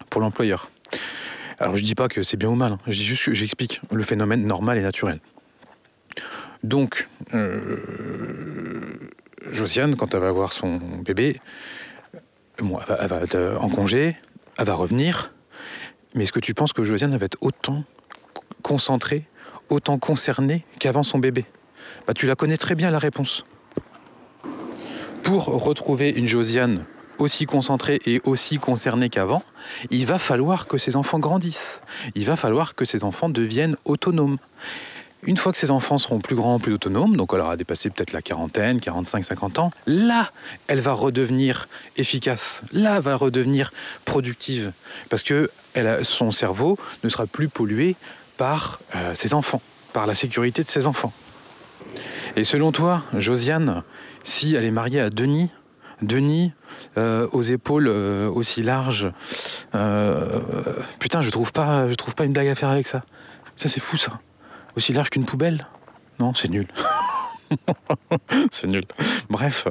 [0.08, 0.70] pour l'employeur.
[1.58, 2.72] Alors, je dis pas que c'est bien ou mal.
[2.72, 2.78] Hein.
[2.86, 5.20] Je dis juste que j'explique le phénomène normal et naturel.
[6.62, 7.76] Donc, euh,
[9.50, 11.40] Josiane, quand elle va avoir son bébé,
[12.58, 14.16] bon, elle va, elle va être en congé,
[14.56, 15.32] elle va revenir.
[16.14, 17.84] Mais est-ce que tu penses que Josiane va être autant
[18.62, 19.26] concentrée,
[19.68, 21.44] autant concernée qu'avant son bébé?
[22.06, 23.44] Bah, tu la connais très bien la réponse.
[25.24, 26.84] Pour retrouver une Josiane
[27.18, 29.42] aussi concentrée et aussi concernée qu'avant,
[29.90, 31.80] il va falloir que ces enfants grandissent.
[32.14, 34.36] Il va falloir que ces enfants deviennent autonomes.
[35.22, 38.12] Une fois que ces enfants seront plus grands, plus autonomes, donc elle aura dépassé peut-être
[38.12, 40.30] la quarantaine, 45, 50 ans, là,
[40.66, 43.72] elle va redevenir efficace, là, elle va redevenir
[44.04, 44.72] productive,
[45.08, 45.50] parce que
[46.02, 47.96] son cerveau ne sera plus pollué
[48.36, 49.62] par euh, ses enfants,
[49.94, 51.14] par la sécurité de ses enfants.
[52.36, 53.82] Et selon toi, Josiane,
[54.24, 55.50] si elle est mariée à Denis,
[56.02, 56.52] Denis,
[56.98, 59.12] euh, aux épaules euh, aussi larges,
[60.98, 63.04] putain, je trouve pas, je trouve pas une blague à faire avec ça.
[63.56, 64.18] Ça, c'est fou, ça.
[64.76, 65.68] Aussi large qu'une poubelle?
[66.18, 66.66] Non, c'est nul.
[68.50, 68.84] c'est nul.
[69.30, 69.68] Bref.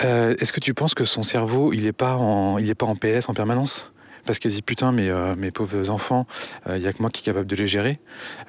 [0.00, 2.96] Est-ce que tu penses que son cerveau, il n'est pas, en, il est pas en
[2.96, 3.92] PS en permanence?
[4.28, 6.26] Parce qu'elle dit putain, mais euh, mes pauvres enfants,
[6.66, 7.98] il euh, n'y a que moi qui est capable de les gérer.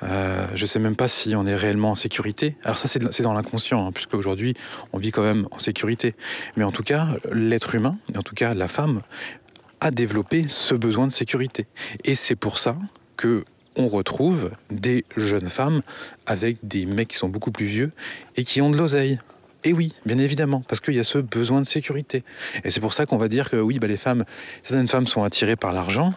[0.03, 2.57] Euh, je sais même pas si on est réellement en sécurité.
[2.65, 4.55] Alors ça, c'est dans l'inconscient, hein, puisque aujourd'hui,
[4.91, 6.15] on vit quand même en sécurité.
[6.57, 9.03] Mais en tout cas, l'être humain, et en tout cas la femme,
[9.79, 11.65] a développé ce besoin de sécurité.
[12.03, 12.75] Et c'est pour ça
[13.15, 13.45] que
[13.77, 15.81] on retrouve des jeunes femmes
[16.25, 17.91] avec des mecs qui sont beaucoup plus vieux
[18.35, 19.17] et qui ont de l'oseille.
[19.63, 22.24] Et oui, bien évidemment, parce qu'il y a ce besoin de sécurité.
[22.63, 24.24] Et c'est pour ça qu'on va dire que oui, bah, les femmes,
[24.63, 26.13] certaines femmes sont attirées par l'argent,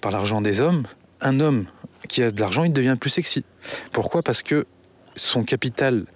[0.00, 0.84] par l'argent des hommes.
[1.20, 1.66] Un homme
[2.08, 3.44] qui a de l'argent, il devient plus sexy.
[3.92, 4.22] Pourquoi?
[4.22, 4.66] Parce que
[5.16, 6.06] son capital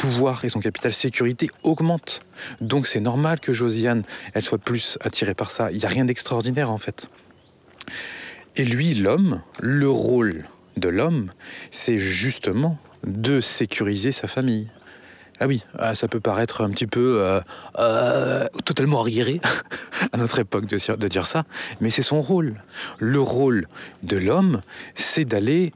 [0.00, 2.22] pouvoir et son capital sécurité augmente.
[2.60, 4.02] Donc c'est normal que Josiane,
[4.32, 5.70] elle soit plus attirée par ça.
[5.72, 7.08] Il n'y a rien d'extraordinaire en fait.
[8.56, 11.32] Et lui, l'homme, le rôle de l'homme,
[11.70, 14.68] c'est justement de sécuriser sa famille,
[15.40, 17.40] ah oui, ah, ça peut paraître un petit peu euh,
[17.78, 19.40] euh, totalement arriéré
[20.12, 21.44] à notre époque de, de dire ça,
[21.80, 22.62] mais c'est son rôle.
[22.98, 23.66] Le rôle
[24.02, 24.60] de l'homme,
[24.94, 25.72] c'est d'aller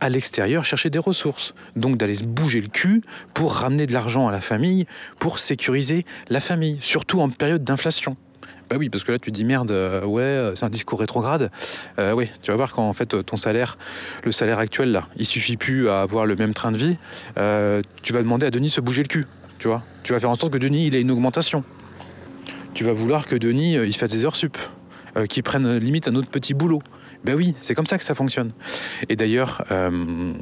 [0.00, 1.54] à l'extérieur chercher des ressources.
[1.74, 4.86] Donc d'aller se bouger le cul pour ramener de l'argent à la famille,
[5.18, 8.16] pour sécuriser la famille, surtout en période d'inflation.
[8.68, 11.50] Bah oui, parce que là tu dis merde, euh, ouais, euh, c'est un discours rétrograde.
[11.98, 13.78] Euh, oui, tu vas voir quand en fait ton salaire,
[14.24, 16.98] le salaire actuel là, il suffit plus à avoir le même train de vie.
[18.02, 19.26] tu vas demander à Denis se bouger le cul,
[19.58, 19.82] tu vois.
[20.02, 21.64] Tu vas faire en sorte que Denis il ait une augmentation.
[22.74, 24.58] Tu vas vouloir que Denis il fasse des heures sup,
[25.28, 26.82] qu'il prenne limite un autre petit boulot.
[27.24, 28.52] Ben oui, c'est comme ça que ça fonctionne.
[29.08, 30.32] Et d'ailleurs, euh,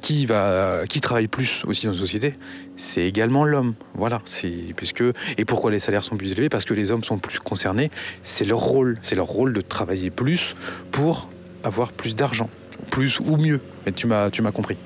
[0.00, 2.36] qui va, qui travaille plus aussi dans une société,
[2.76, 3.74] c'est également l'homme.
[3.94, 4.22] Voilà,
[4.76, 5.04] puisque
[5.36, 6.48] et pourquoi les salaires sont plus élevés?
[6.48, 7.90] Parce que les hommes sont plus concernés.
[8.22, 10.54] C'est leur rôle, c'est leur rôle de travailler plus
[10.92, 11.28] pour
[11.64, 12.48] avoir plus d'argent,
[12.90, 13.60] plus ou mieux.
[13.84, 14.76] Mais tu m'as compris.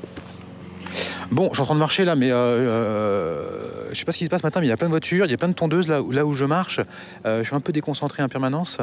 [1.30, 4.18] Bon, je suis en train de marcher là, mais euh, euh, je sais pas ce
[4.18, 5.36] qui se passe ce matin, mais il y a plein de voitures, il y a
[5.36, 6.80] plein de tondeuses là, là où je marche.
[7.26, 8.78] Euh, je suis un peu déconcentré en permanence.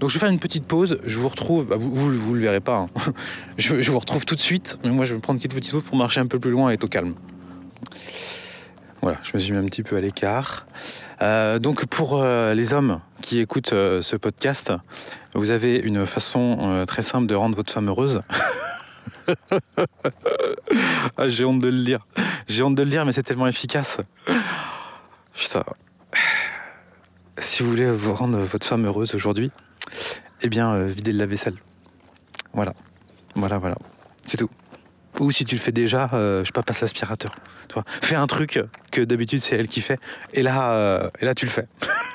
[0.00, 0.98] Donc je vais faire une petite pause.
[1.04, 1.66] Je vous retrouve.
[1.66, 2.78] Bah, vous, vous, le verrez pas.
[2.78, 3.12] Hein.
[3.58, 4.78] je, vous retrouve tout de suite.
[4.84, 6.74] Mais moi, je vais prendre une petite pause pour marcher un peu plus loin et
[6.74, 7.14] être au calme.
[9.02, 10.66] Voilà, je me suis mis un petit peu à l'écart.
[11.60, 14.72] donc pour les hommes qui écoutent ce podcast,
[15.34, 18.22] vous avez une façon très simple de rendre votre femme heureuse.
[21.16, 22.06] ah, j'ai honte de le lire.
[22.48, 24.00] J'ai honte de le lire, mais c'est tellement efficace.
[25.34, 25.64] Putain.
[27.38, 29.50] Si vous voulez vous rendre votre femme heureuse aujourd'hui,
[30.42, 31.56] eh bien, euh, videz le lave-vaisselle.
[32.52, 32.74] Voilà.
[33.34, 33.76] Voilà, voilà.
[34.26, 34.50] C'est tout.
[35.20, 37.34] Ou si tu le fais déjà, euh, je sais pas, passe l'aspirateur.
[38.02, 39.98] Fais un truc que d'habitude c'est elle qui fait,
[40.32, 41.66] et là, euh, et là tu le fais.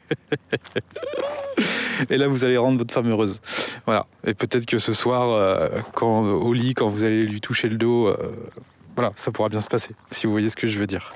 [2.10, 3.40] et là, vous allez rendre votre femme heureuse.
[3.86, 4.06] Voilà.
[4.26, 7.76] Et peut-être que ce soir, euh, quand, au lit, quand vous allez lui toucher le
[7.76, 8.16] dos, euh,
[8.96, 11.12] voilà, ça pourra bien se passer, si vous voyez ce que je veux dire.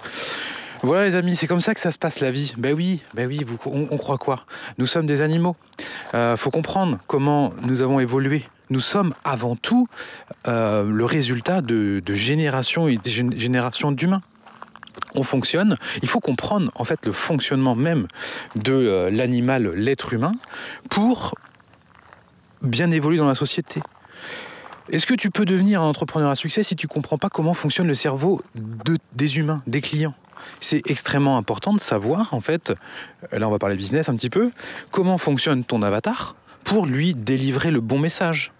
[0.82, 2.54] Voilà les amis, c'est comme ça que ça se passe la vie.
[2.58, 4.44] Ben oui, ben oui, vous, on, croit quoi?
[4.78, 5.56] Nous sommes des animaux.
[6.14, 8.44] Euh, faut comprendre comment nous avons évolué.
[8.68, 9.88] Nous sommes avant tout
[10.48, 14.22] euh, le résultat de, de générations et de générations d'humains
[15.14, 18.06] on fonctionne, il faut comprendre en fait le fonctionnement même
[18.54, 20.32] de euh, l'animal, l'être humain,
[20.90, 21.34] pour
[22.62, 23.80] bien évoluer dans la société.
[24.90, 27.54] Est-ce que tu peux devenir un entrepreneur à succès si tu ne comprends pas comment
[27.54, 28.40] fonctionne le cerveau
[29.14, 30.14] des humains, des clients?
[30.60, 32.70] C'est extrêmement important de savoir, en fait,
[33.32, 34.50] euh, là on va parler business un petit peu,
[34.90, 38.52] comment fonctionne ton avatar pour lui délivrer le bon message.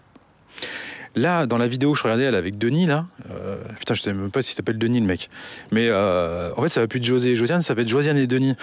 [1.17, 4.13] Là, dans la vidéo que je regardais, elle avec Denis, là, euh, putain, je sais
[4.13, 5.31] même pas s'il s'appelle Denis le mec.
[5.73, 8.19] Mais euh, en fait, ça va plus de José et Josiane, ça va être Josiane
[8.19, 8.55] et Denis.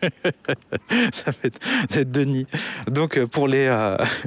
[1.12, 2.46] ça va être, Denis.
[2.86, 3.68] Donc, euh, pour les,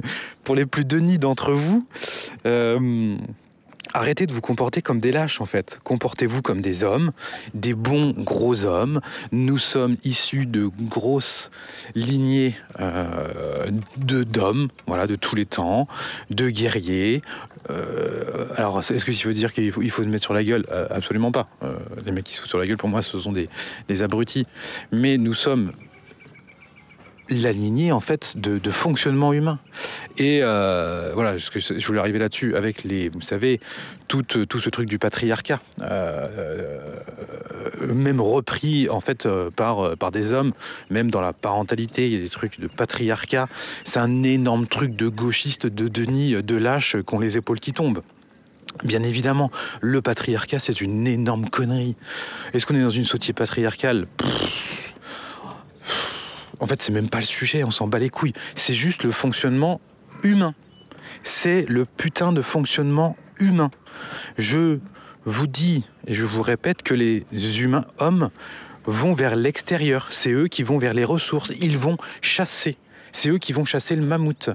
[0.44, 1.86] pour les plus Denis d'entre vous,
[3.96, 5.80] Arrêtez de vous comporter comme des lâches en fait.
[5.82, 7.12] Comportez-vous comme des hommes,
[7.54, 9.00] des bons gros hommes.
[9.32, 11.50] Nous sommes issus de grosses
[11.94, 15.88] lignées euh, de d'hommes, voilà, de tous les temps,
[16.28, 17.22] de guerriers.
[17.70, 20.44] Euh, alors, est-ce que ça veut dire qu'il faut, il faut se mettre sur la
[20.44, 20.66] gueule?
[20.70, 21.48] Euh, Absolument pas.
[22.04, 23.48] les mecs qui se foutent sur la gueule, pour moi, ce sont des,
[23.88, 24.46] des abrutis.
[24.92, 25.72] Mais nous sommes
[27.30, 29.58] la lignée en fait de, fonctionnement humain.
[30.18, 33.60] Et euh, voilà, ce que je voulais arriver là-dessus avec les, vous savez,
[34.08, 36.28] tout, tout ce truc du patriarcat, euh,
[37.82, 40.52] euh, même repris en fait par, par des hommes,
[40.90, 43.48] même dans la parentalité, il y a des trucs de patriarcat.
[43.84, 48.02] C'est un énorme truc de gauchiste, de Denis, de lâche, qu'on les épaules qui tombent.
[48.84, 49.50] Bien évidemment,
[49.80, 51.96] le patriarcat, c'est une énorme connerie.
[52.52, 54.06] Est-ce qu'on est dans une société patriarcale?
[56.60, 58.32] En fait, c'est même pas le sujet, on s'en bat les couilles.
[58.54, 59.80] C'est juste le fonctionnement
[60.22, 60.54] humain.
[61.22, 63.70] C'est le putain de fonctionnement humain.
[64.38, 64.78] Je
[65.24, 67.24] vous dis et je vous répète que les
[67.60, 68.30] humains, hommes,
[68.86, 70.08] vont vers l'extérieur.
[70.10, 71.52] C'est eux qui vont vers les ressources.
[71.60, 72.76] Ils vont chasser.
[73.12, 74.50] C'est eux qui vont chasser le mammouth.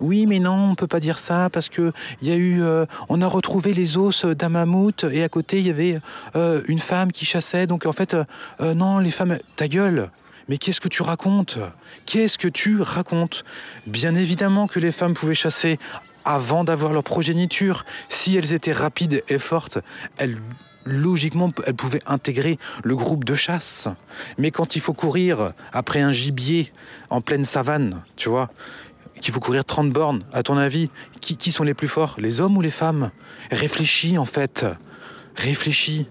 [0.00, 2.86] Oui, mais non, on peut pas dire ça parce que il y a eu, euh,
[3.08, 6.00] on a retrouvé les os d'un mammouth et à côté il y avait
[6.34, 7.68] euh, une femme qui chassait.
[7.68, 8.16] Donc en fait,
[8.60, 10.10] euh, non, les femmes, ta gueule.
[10.48, 11.58] Mais qu'est-ce que tu racontes?
[12.06, 13.44] Qu'est-ce que tu racontes?
[13.86, 15.78] Bien évidemment que les femmes pouvaient chasser
[16.24, 17.84] avant d'avoir leur progéniture.
[18.08, 19.78] Si elles étaient rapides et fortes,
[20.18, 20.38] elles
[20.84, 23.88] logiquement, elles pouvaient intégrer le groupe de chasse.
[24.38, 26.72] Mais quand il faut courir après un gibier
[27.10, 28.50] en pleine savane, tu vois,
[29.20, 30.90] qu'il faut courir 30 bornes, à ton avis,
[31.20, 32.16] qui, qui sont les plus forts?
[32.18, 33.10] Les hommes ou les femmes?
[33.50, 34.66] Réfléchis en fait.
[35.36, 36.06] Réfléchis.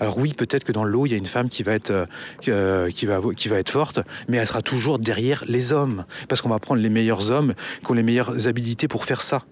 [0.00, 2.06] Alors oui, peut-être que dans l'eau, il y a une femme qui va être euh,
[2.48, 6.40] euh, qui va qui va être forte, mais elle sera toujours derrière les hommes, parce
[6.40, 9.42] qu'on va prendre les meilleurs hommes qui ont les meilleures habilités pour faire ça.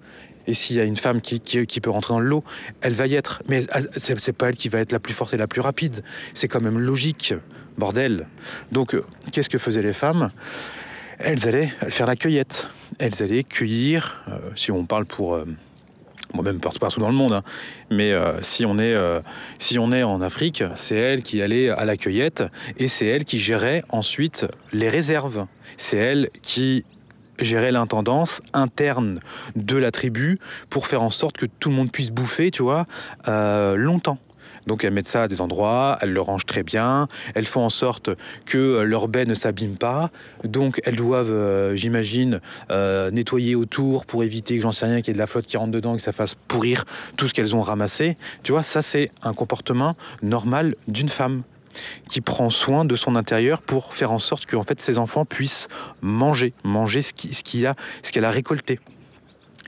[0.47, 2.45] Et s'il y a une femme qui, qui, peut rentrer dans l'eau,
[2.83, 3.43] elle va y être.
[3.49, 3.63] Mais
[3.97, 6.05] c'est pas elle qui va être la plus forte et la plus rapide.
[6.35, 7.33] C'est quand même logique,
[7.79, 8.27] bordel.
[8.71, 10.31] Donc, euh, qu'est-ce que faisaient les femmes?
[11.19, 12.69] Elles allaient faire la cueillette.
[12.99, 14.23] Elles allaient cueillir,
[14.55, 15.39] si on parle pour
[16.35, 17.43] moi-même partout dans le monde, hein.
[17.91, 19.21] mais euh, si, on est, euh,
[19.59, 22.43] si on est en Afrique, c'est elle qui allait à la cueillette
[22.77, 25.47] et c'est elle qui gérait ensuite les réserves.
[25.77, 26.85] C'est elle qui
[27.39, 29.21] gérait l'intendance interne
[29.57, 30.39] de la tribu
[30.71, 32.87] pour faire en sorte que tout le monde puisse bouffer, tu vois,
[33.29, 34.19] euh, longtemps.
[34.67, 37.71] Donc elles mettent ça à des endroits, elles le rangent très bien, elles font en
[37.71, 38.11] sorte
[38.47, 40.11] que euh, leur baie ne s'abîme pas.
[40.45, 42.41] Donc elles doivent, euh, j'imagine,
[42.71, 45.47] euh, nettoyer autour pour éviter que j'en sais rien, qu'il y ait de la flotte
[45.47, 46.85] qui rentre dedans, que ça fasse pourrir
[47.17, 48.17] tout ce qu'elles ont ramassé.
[48.43, 51.43] Tu vois, ça c'est un comportement normal d'une femme
[52.09, 55.25] qui prend soin de son intérieur pour faire en sorte que en fait ses enfants
[55.25, 55.69] puissent
[56.03, 58.79] manger, manger ce qu'elle a, ce qu'elle a récolté.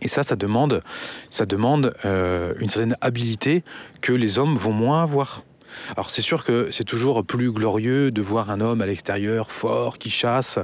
[0.02, 0.82] Et ça, ça demande,
[1.30, 3.64] ça demande euh, une certaine habilité
[4.02, 5.42] que les hommes vont moins avoir.
[5.92, 9.98] Alors c'est sûr que c'est toujours plus glorieux de voir un homme à l'extérieur fort
[9.98, 10.58] qui chasse.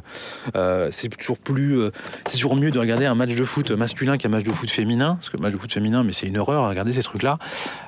[0.57, 1.91] Euh, c'est toujours plus, euh,
[2.27, 5.17] c'est toujours mieux de regarder un match de foot masculin qu'un match de foot féminin,
[5.17, 7.39] parce que match de foot féminin, mais c'est une horreur à regarder ces trucs-là.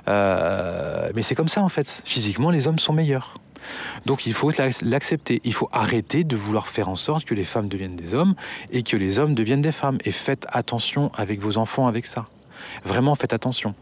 [0.06, 2.02] mais c'est comme ça en fait.
[2.04, 3.36] Physiquement, les hommes sont meilleurs.
[4.06, 4.50] Donc il faut
[4.82, 5.40] l'accepter.
[5.44, 8.34] Il faut arrêter de vouloir faire en sorte que les femmes deviennent des hommes
[8.70, 9.98] et que les hommes deviennent des femmes.
[10.04, 12.26] Et faites attention avec vos enfants avec ça.
[12.84, 13.74] Vraiment faites attention.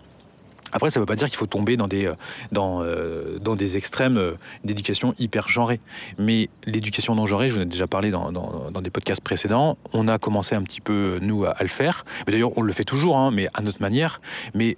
[0.73, 2.15] Après, ça ne veut pas dire qu'il faut tomber dans des, euh,
[2.51, 4.33] dans, euh, dans des extrêmes euh,
[4.65, 5.81] d'éducation hyper genrée.
[6.19, 9.77] Mais l'éducation non genrée, je vous en ai déjà parlé dans, dans, des podcasts précédents,
[9.93, 12.05] on a commencé un petit peu, nous, à, le faire.
[12.27, 14.21] D'ailleurs, on le fait toujours, hein, mais à notre manière.
[14.55, 14.77] Mais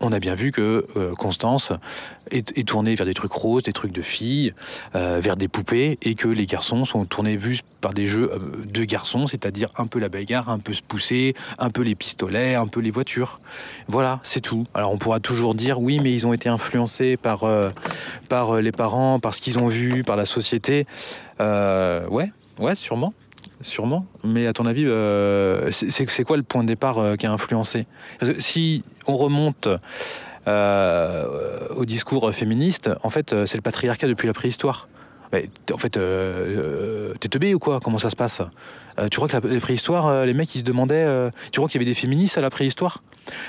[0.00, 1.72] on a bien vu que euh, Constance
[2.30, 4.52] est, tournée vers des trucs roses, des trucs de filles,
[4.94, 8.38] euh, vers des poupées, et que les garçons sont tournés vus par des jeux euh,
[8.66, 12.54] de garçons, c'est-à-dire un peu la bagarre, un peu se pousser, un peu les pistolets,
[12.54, 13.40] un peu les voitures.
[13.88, 14.66] Voilà, c'est tout.
[14.74, 17.44] Alors on pourra toujours dire oui, mais ils ont été influencés par,
[18.28, 20.86] par les parents, par ce qu'ils ont vu, par la société.
[21.40, 23.14] ouais, ouais, sûrement
[23.60, 24.06] sûrement.
[24.24, 27.86] Mais à ton avis, euh, c'est quoi le point de départ euh, qui a influencé?
[28.38, 29.68] Si on remonte
[30.46, 31.24] euh,
[31.76, 34.88] au discours féministe, en fait, c'est le patriarcat depuis la préhistoire.
[35.32, 37.80] Mais en fait, t'es teubé ou quoi?
[37.80, 38.40] Comment ça se passe?
[39.10, 41.06] Tu crois que la, préhistoire, les mecs ils se demandaient.
[41.52, 43.02] tu crois qu'il y avait des féministes à la préhistoire?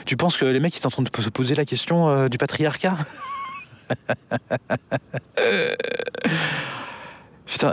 [0.05, 2.37] Tu penses que les mecs ils sont en train de se poser la question du
[2.37, 2.97] patriarcat?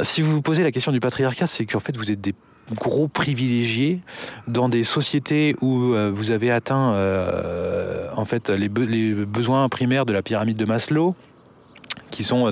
[0.03, 2.35] Si vous vous posez la question du patriarcat, c'est qu'en fait vous êtes des
[2.75, 4.01] gros privilégiés
[4.49, 10.13] dans des sociétés où euh, vous avez atteint euh, en fait les, besoins primaires de
[10.13, 11.15] la pyramide de Maslow,
[12.11, 12.51] qui sont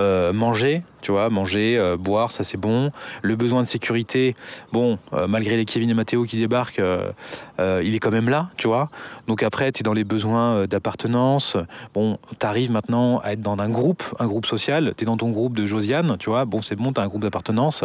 [0.00, 2.90] euh, manger, tu vois, manger, euh, boire, ça c'est bon.
[3.22, 4.34] Le besoin de sécurité,
[4.72, 7.10] bon, euh, malgré les Kevin et Matteo qui débarquent, euh,
[7.58, 8.90] euh, il est quand même là, tu vois.
[9.26, 11.56] Donc après, tu es dans les besoins euh, d'appartenance.
[11.94, 14.94] Bon, tu arrives maintenant à être dans un groupe, un groupe social.
[14.96, 16.44] Tu es dans ton groupe de Josiane, tu vois.
[16.44, 17.84] Bon, c'est bon, tu as un groupe d'appartenance.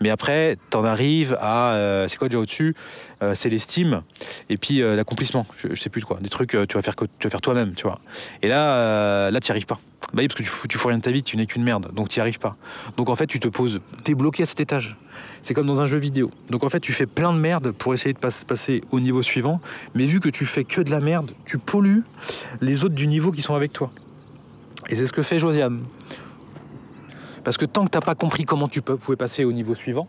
[0.00, 2.04] Mais après, tu en arrives à.
[2.08, 2.74] c'est quoi déjà au-dessus?
[3.32, 4.02] C'est l'estime
[4.50, 5.46] et puis l'accomplissement.
[5.56, 6.18] Je, je sais plus de quoi.
[6.20, 8.00] Des trucs, tu vas faire, tu vas faire toi-même, tu vois.
[8.42, 9.78] Et là, là, tu n'y arrives pas.
[10.12, 11.62] Bah oui, parce que tu fous, tu fous rien de ta vie, tu n'es qu'une
[11.62, 12.56] merde, donc tu n'y arrives pas.
[12.96, 14.96] Donc en fait, tu te poses, tu es bloqué à cet étage.
[15.40, 16.30] C'est comme dans un jeu vidéo.
[16.50, 19.22] Donc en fait, tu fais plein de merde pour essayer de pas- passer au niveau
[19.22, 19.60] suivant,
[19.94, 22.02] mais vu que tu fais que de la merde, tu pollues
[22.60, 23.90] les autres du niveau qui sont avec toi.
[24.90, 25.84] Et c'est ce que fait Josiane.
[27.44, 30.08] Parce que tant que t'as pas compris comment tu peux- pouvais passer au niveau suivant,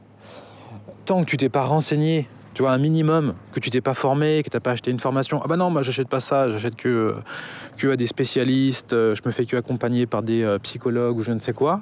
[1.06, 4.42] tant que tu t'es pas renseigné, tu vois, un minimum, que tu t'es pas formé,
[4.42, 7.14] que t'as pas acheté une formation, ah bah non, moi j'achète pas ça, j'achète que,
[7.78, 11.22] que à des spécialistes, euh, je me fais que accompagner par des euh, psychologues ou
[11.22, 11.82] je ne sais quoi,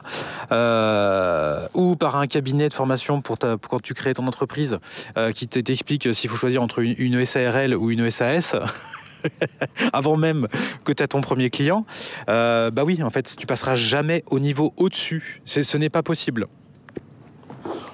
[0.52, 4.80] euh, ou par un cabinet de formation pour, ta, pour quand tu crées ton entreprise,
[5.16, 8.56] euh, qui t'explique s'il faut choisir entre une, une SARL ou une SAS.
[9.94, 10.48] avant même
[10.84, 11.86] que tu as ton premier client,
[12.30, 15.42] euh, bah oui, en fait, tu passeras jamais au niveau au-dessus.
[15.46, 16.48] Ce n'est pas possible.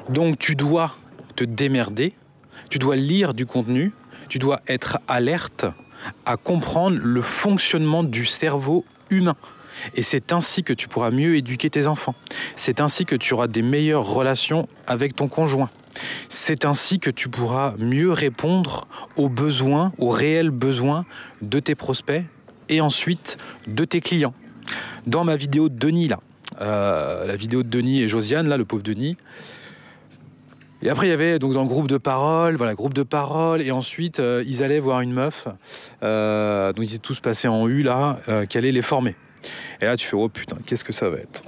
[0.10, 0.96] Donc tu dois
[1.36, 2.14] te démerder,
[2.70, 3.92] tu dois lire du contenu,
[4.28, 5.66] tu dois être alerte
[6.26, 9.36] à comprendre le fonctionnement du cerveau humain.
[9.96, 12.16] Et c'est ainsi que tu pourras mieux éduquer tes enfants.
[12.56, 15.70] C'est ainsi que tu auras des meilleures relations avec ton conjoint.
[16.30, 21.06] C'est ainsi que tu pourras mieux répondre aux besoins, aux réels besoins
[21.42, 22.24] de tes prospects
[22.70, 24.34] et ensuite de tes clients.
[25.08, 26.20] Dans ma vidéo de Denis, là,
[26.62, 29.18] euh, la vidéo de Denis et Josiane, là, le pauvre Denis,
[30.82, 33.62] et après, il y avait donc dans le groupe de parole, voilà, groupe de parole,
[33.62, 35.48] et ensuite euh, ils allaient voir une meuf,
[36.04, 39.16] euh, donc ils étaient tous passés en U là, euh, qui allait les former.
[39.82, 41.44] Et là, tu fais oh putain, qu'est-ce que ça va être?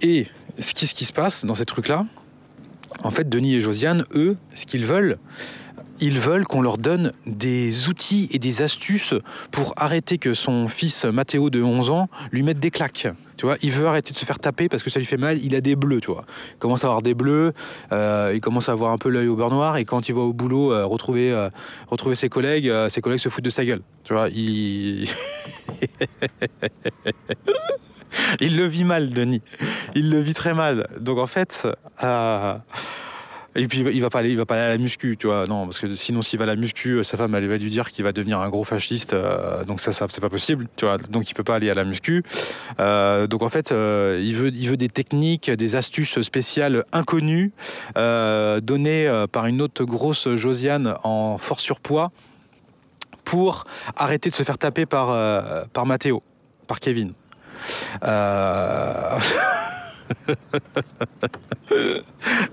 [0.00, 0.26] Et
[0.58, 2.06] ce qui, ce qui se passe dans ces trucs-là,
[3.02, 5.18] en fait, Denis et Josiane, eux, ce qu'ils veulent,
[6.00, 9.14] ils veulent qu'on leur donne des outils et des astuces
[9.50, 13.08] pour arrêter que son fils Mathéo de 11 ans lui mette des claques.
[13.36, 15.38] Tu vois, il veut arrêter de se faire taper parce que ça lui fait mal.
[15.42, 16.24] Il a des bleus, tu vois.
[16.54, 17.52] Il commence à avoir des bleus.
[17.92, 19.76] euh, il commence à avoir un peu l'œil au beurre noir.
[19.76, 21.50] Et quand il va au boulot euh, retrouver, euh,
[21.88, 23.82] retrouver ses collègues, euh, ses collègues se foutent de sa gueule.
[24.04, 25.08] Tu vois, il.
[28.40, 29.42] il le vit mal, Denis.
[29.94, 30.88] Il le vit très mal.
[30.98, 31.68] Donc en fait.
[33.56, 35.26] Euh, et puis il va pas aller, il va pas aller à la muscu, tu
[35.26, 35.46] vois.
[35.46, 37.90] Non, parce que sinon s'il va à la muscu, sa femme elle va lui dire
[37.90, 39.12] qu'il va devenir un gros fasciste.
[39.12, 40.98] euh, donc ça, ça c'est pas possible, tu vois.
[40.98, 42.22] Donc il peut pas aller à la muscu.
[42.80, 47.52] Euh, donc en fait, euh, il veut, il veut des techniques, des astuces spéciales inconnues
[47.96, 52.12] euh, données euh, par une autre grosse Josiane en fort surpoids
[53.24, 53.64] pour
[53.96, 56.22] arrêter de se faire taper par euh, par Mathéo,
[56.66, 57.12] par Kevin.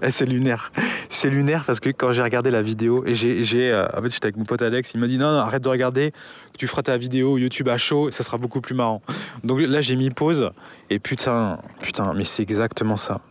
[0.01, 0.71] Eh, c'est lunaire.
[1.09, 4.25] C'est lunaire parce que quand j'ai regardé la vidéo et j'ai, euh, en fait j'étais
[4.25, 6.13] avec mon pote Alex, il m'a dit non, non arrête de regarder,
[6.57, 9.01] tu feras ta vidéo YouTube à chaud, ça sera beaucoup plus marrant.
[9.43, 10.51] Donc là j'ai mis pause
[10.89, 13.21] et putain, putain, mais c'est exactement ça.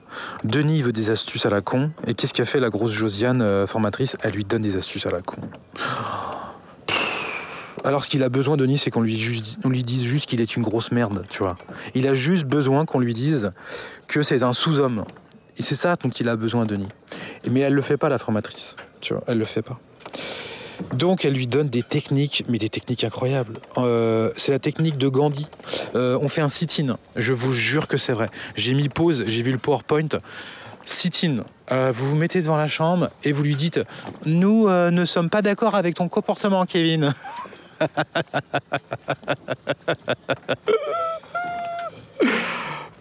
[0.45, 3.67] Denis veut des astuces à la con et qu'est-ce qu'a fait la grosse Josiane euh,
[3.67, 4.17] formatrice?
[4.23, 5.39] Elle lui donne des astuces à la con.
[7.85, 9.19] Alors ce qu'il a besoin, Denis, c'est qu'on lui,
[9.65, 11.57] lui dise juste qu'il est une grosse merde, tu vois.
[11.95, 13.53] Il a juste besoin qu'on lui dise
[14.07, 15.05] que c'est un sous-homme.
[15.59, 16.89] Et c'est ça dont il a besoin, Denis.
[17.49, 18.77] Mais elle le fait pas, la formatrice.
[19.01, 19.79] Tu vois, elle le fait pas.
[20.95, 23.59] Donc elle lui donne des techniques, mais des techniques incroyables.
[23.79, 25.47] Euh, c'est la technique de Gandhi.
[25.95, 26.99] Euh, on fait un sit-in.
[27.17, 28.29] Je vous jure que c'est vrai.
[28.55, 30.09] J'ai mis pause, j'ai vu le PowerPoint.
[30.85, 31.45] Sit-in.
[31.71, 33.81] Euh, vous vous mettez devant la chambre et vous lui dites
[34.27, 37.15] Nous euh, ne sommes pas d'accord avec ton comportement, Kevin.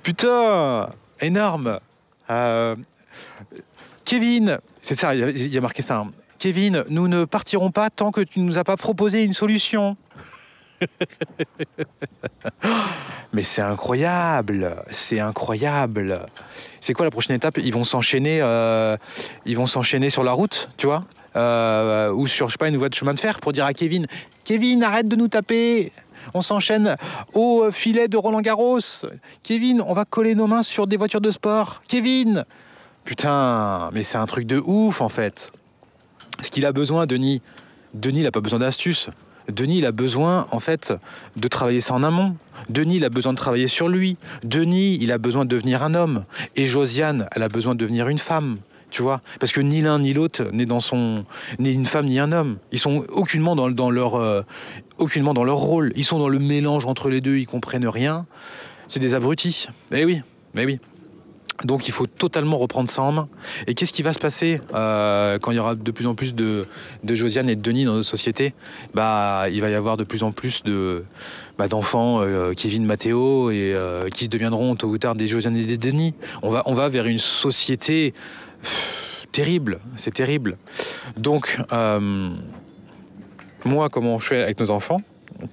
[0.03, 1.79] Putain, énorme.
[2.29, 2.75] Euh,
[4.05, 5.97] Kevin, c'est ça, il y a- marqué ça.
[5.97, 6.11] hein.
[6.39, 9.95] Kevin, nous ne partirons pas tant que tu ne nous as pas proposé une solution.
[13.33, 16.25] Mais c'est incroyable, c'est incroyable.
[16.79, 17.59] C'est quoi la prochaine étape?
[17.59, 18.97] Ils vont s'enchaîner, euh,
[19.45, 21.05] ils vont s'enchaîner sur la route, tu vois,
[21.35, 23.73] Euh, ou sur je sais pas une voie de chemin de fer pour dire à
[23.73, 24.05] Kevin,
[24.43, 25.91] Kevin, arrête de nous taper.
[26.33, 26.97] On s'enchaîne
[27.33, 28.79] au filet de Roland Garros.
[29.43, 31.81] Kevin, on va coller nos mains sur des voitures de sport.
[31.87, 32.45] Kevin,
[33.05, 35.51] putain, mais c'est un truc de ouf en fait.
[36.41, 37.41] Ce qu'il a besoin, Denis,
[37.93, 39.09] Denis, il n'a pas besoin d'astuces.
[39.49, 40.93] Denis, il a besoin, en fait,
[41.35, 42.35] de travailler ça en amont.
[42.69, 44.17] Denis, il a besoin de travailler sur lui.
[44.43, 46.25] Denis, il a besoin de devenir un homme.
[46.55, 48.57] Et Josiane, elle a besoin de devenir une femme.
[48.91, 51.25] Tu vois Parce que ni l'un ni l'autre n'est dans son.
[51.59, 52.57] ni une femme ni un homme.
[52.71, 54.15] Ils sont aucunement dans, dans leur.
[54.15, 54.43] euh,
[54.97, 55.91] aucunement dans leur rôle.
[55.95, 58.25] Ils sont dans le mélange entre les deux, ils comprennent rien.
[58.87, 59.67] C'est des abrutis.
[59.91, 60.21] Eh oui,
[60.57, 60.79] eh oui.
[61.63, 63.29] Donc il faut totalement reprendre ça en main.
[63.67, 66.33] Et qu'est-ce qui va se passer euh, quand il y aura de plus en plus
[66.33, 66.65] de,
[67.03, 68.53] de Josiane et de Denis dans notre société?
[68.93, 71.03] Bah, il va y avoir de plus en plus de
[71.57, 75.65] bah, d'enfants euh, qui Mathéo et euh, qui deviendront tôt ou tard des Josiane et
[75.65, 76.15] des Denis.
[76.41, 78.13] On va, on va vers une société
[79.31, 79.79] terrible.
[79.95, 80.57] C'est terrible.
[81.17, 82.29] Donc euh,
[83.65, 85.01] moi, comment je fais avec nos enfants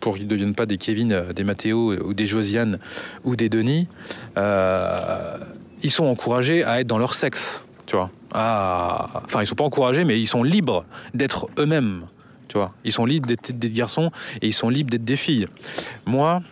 [0.00, 2.78] pour qu'ils ne deviennent pas des Kevin, euh, des Mathéo ou des Josiane
[3.24, 3.88] ou des Denis
[4.36, 5.38] euh,
[5.82, 8.10] ils sont encouragés à être dans leur sexe, tu vois.
[8.34, 10.84] À- Enfin, ils sont pas encouragés, mais ils sont libres
[11.14, 12.06] d'être eux-mêmes,
[12.48, 12.74] tu vois.
[12.82, 14.10] Ils sont libres d'être des garçons
[14.42, 15.46] et ils sont libres d'être des filles.
[16.04, 16.42] Moi,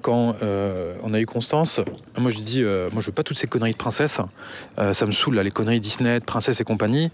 [0.00, 1.80] quand euh, on a eu Constance,
[2.16, 4.20] moi je dis, euh, moi je veux pas toutes ces conneries de princesse.
[4.78, 7.10] Euh, ça me saoule là, les conneries Disney, de princesse et compagnie,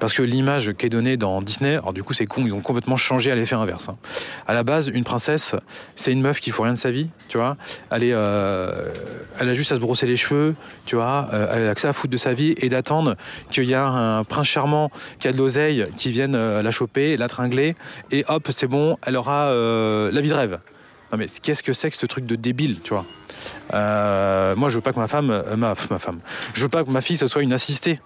[0.00, 2.60] parce que l'image qui est donnée dans Disney, alors du coup c'est con, ils ont
[2.60, 3.88] complètement changé à l'effet inverse.
[3.88, 3.96] hein.
[4.46, 5.54] À la base, une princesse,
[5.96, 7.56] c'est une meuf qui fout rien de sa vie, tu vois.
[7.90, 8.90] Elle est, euh,
[9.40, 10.54] elle a juste à se brosser les cheveux,
[10.86, 11.28] tu vois.
[11.32, 13.16] euh, elle a que ça à foutre de sa vie et d'attendre
[13.50, 17.16] qu'il y a un prince charmant qui a de l'oseille qui vienne euh, la choper,
[17.16, 17.76] la tringler,
[18.10, 20.58] et hop, c'est bon, elle aura la vie de rêve.
[21.14, 23.06] Non mais qu'est-ce que c'est que ce truc de débile, tu vois?
[23.72, 26.18] Euh, Moi, je veux pas que ma femme, euh, ma, ma femme,
[26.54, 28.00] je veux pas que ma fille ce soit une assistée.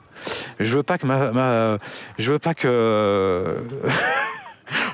[0.61, 1.79] Je veux pas que ma, ma-
[2.19, 3.57] je veux pas que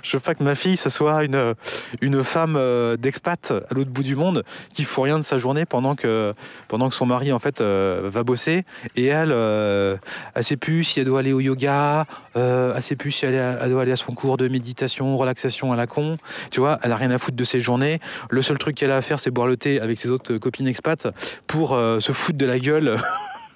[0.05, 1.55] je veux pas que ma fille ce soit une
[2.01, 5.65] une femme euh, d'expat à l'autre bout du monde qui fout rien de sa journée
[5.65, 6.35] pendant que
[6.69, 8.65] pendant que son mari en fait euh, va bosser
[8.97, 9.97] et elle euh,
[10.35, 13.71] elle sait plus si elle doit aller au yoga, elle sait plus si elle, elle
[13.71, 16.19] doit aller à son cours de méditation, relaxation à la con.
[16.51, 18.01] Tu vois, elle a rien à foutre de ses journées.
[18.29, 20.67] Le seul truc qu'elle a à faire, c'est boire le thé avec ses autres copines
[20.67, 21.09] expats
[21.47, 22.99] pour se foutre de la gueule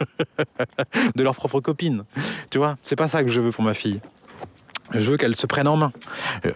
[1.17, 2.05] de leurs propres copines.
[2.51, 4.01] Tu vois, c'est pas ça que je veux pour ma fille.
[4.93, 5.93] Je veux qu'elle se prenne en main.
[6.47, 6.53] Euh,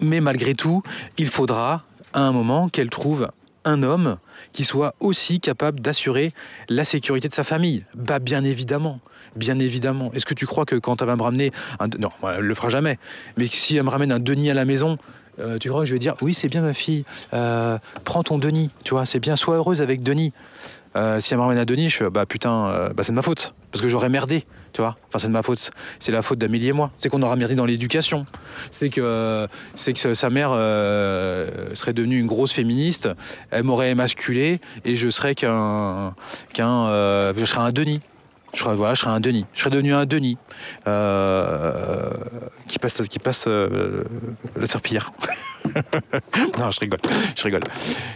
[0.00, 0.82] Mais malgré tout,
[1.18, 1.82] il faudra
[2.12, 3.28] à un moment qu'elle trouve
[3.64, 4.18] un homme
[4.52, 6.32] qui soit aussi capable d'assurer
[6.68, 7.84] la sécurité de sa famille.
[7.94, 9.00] Bah bien évidemment,
[9.36, 10.12] bien évidemment.
[10.12, 11.88] Est-ce que tu crois que quand elle va me ramener un...
[11.98, 12.98] Non, elle le fera jamais.
[13.36, 14.98] Mais si elle me ramène un Denis à la maison,
[15.38, 18.38] euh, tu crois que je vais dire oui c'est bien ma fille, euh, prends ton
[18.38, 20.32] Denis, tu vois, c'est bien, sois heureuse avec Denis.
[20.96, 23.16] Euh, si elle me ramène à Denis, je fais bah putain, euh, bah, c'est de
[23.16, 23.54] ma faute.
[23.72, 24.44] Parce que j'aurais merdé,
[24.74, 24.96] tu vois.
[25.08, 25.70] Enfin, c'est de ma faute.
[26.00, 26.90] C'est la faute d'Amélie et moi.
[26.98, 28.26] C'est qu'on aura merdé dans l'éducation.
[28.72, 29.46] C'est que,
[29.76, 33.08] c'est que sa mère euh, serait devenue une grosse féministe.
[33.50, 36.14] Elle m'aurait émasculé et je serais qu'un.
[36.52, 38.00] qu'un euh, je serais un Denis.
[38.54, 39.46] Je serais, voilà, je serais un Denis.
[39.52, 40.38] Je serais devenu un Denis.
[40.86, 42.10] euh,
[42.68, 44.04] qui passe, qui passe euh,
[44.56, 45.12] la serpillière.
[46.58, 47.00] non, je rigole.
[47.36, 47.62] Je rigole.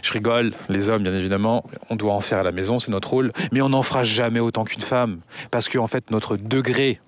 [0.03, 0.53] Je rigole.
[0.69, 3.33] Les hommes, bien évidemment, on doit en faire à la maison, c'est notre rôle.
[3.53, 5.21] Mais on n'en fera jamais autant qu'une femme.
[5.51, 7.01] Parce que, en fait, notre degré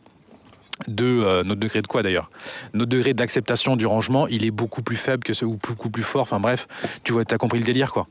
[0.88, 2.28] de euh, notre degré de quoi d'ailleurs?
[2.74, 6.02] Notre degré d'acceptation du rangement il est beaucoup plus faible que ce ou beaucoup plus
[6.02, 6.22] fort.
[6.22, 6.68] Enfin bref
[7.04, 8.06] tu vois t'as compris le délire quoi.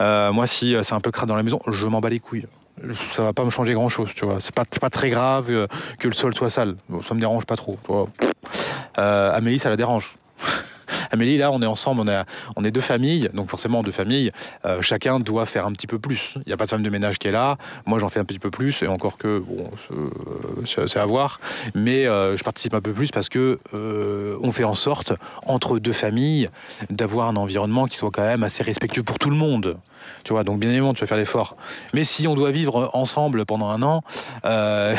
[0.00, 2.20] Euh, moi si euh, c'est un peu crade dans la maison je m'en bats les
[2.20, 2.46] couilles.
[3.12, 4.38] Ça va pas me changer grand chose tu vois.
[4.40, 5.66] C'est pas, pas très grave euh,
[5.98, 6.76] que le sol soit sale.
[6.88, 8.06] Bon, ça me dérange pas trop tu vois.
[8.98, 10.16] Euh, Amélie ça la dérange
[11.10, 12.22] Amélie, là, on est ensemble, on est,
[12.56, 14.32] on est deux familles, donc forcément deux familles.
[14.64, 16.34] euh, chacun doit faire un petit peu plus.
[16.38, 17.56] Il n'y a pas de femme de ménage qui est là.
[17.86, 19.70] Moi, j'en fais un petit peu plus, et encore que, bon,
[20.64, 21.40] c'est- à voir.
[21.74, 25.12] Mais euh, je participe un peu plus parce que euh, on fait en sorte,
[25.44, 26.48] entre deux familles,
[26.90, 29.76] d'avoir un environnement qui soit quand même assez respectueux pour tout le monde.
[30.24, 31.56] Tu vois, donc bien évidemment, tu vas faire l'effort.
[31.92, 34.02] Mais si on doit vivre ensemble pendant un an,
[34.44, 34.94] euh,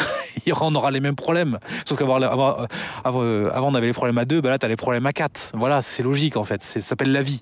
[0.45, 1.57] il aura- on aura les mêmes problèmes.
[1.85, 2.57] Sauf qu'avant, avant,
[3.03, 5.05] avant, euh, avant, on avait les problèmes à deux, bah là, tu as les problèmes
[5.05, 5.51] à quatre.
[5.53, 6.61] Voilà, c'est logique en fait.
[6.61, 7.41] Ça s'appelle la vie.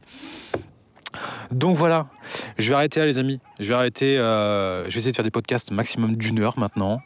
[1.52, 2.08] Donc voilà,
[2.58, 3.42] je vais arrêter là, les amis.
[3.60, 4.18] Je vais arrêter.
[4.18, 7.02] euh, je vais essayer de faire des podcasts maximum d'une heure maintenant.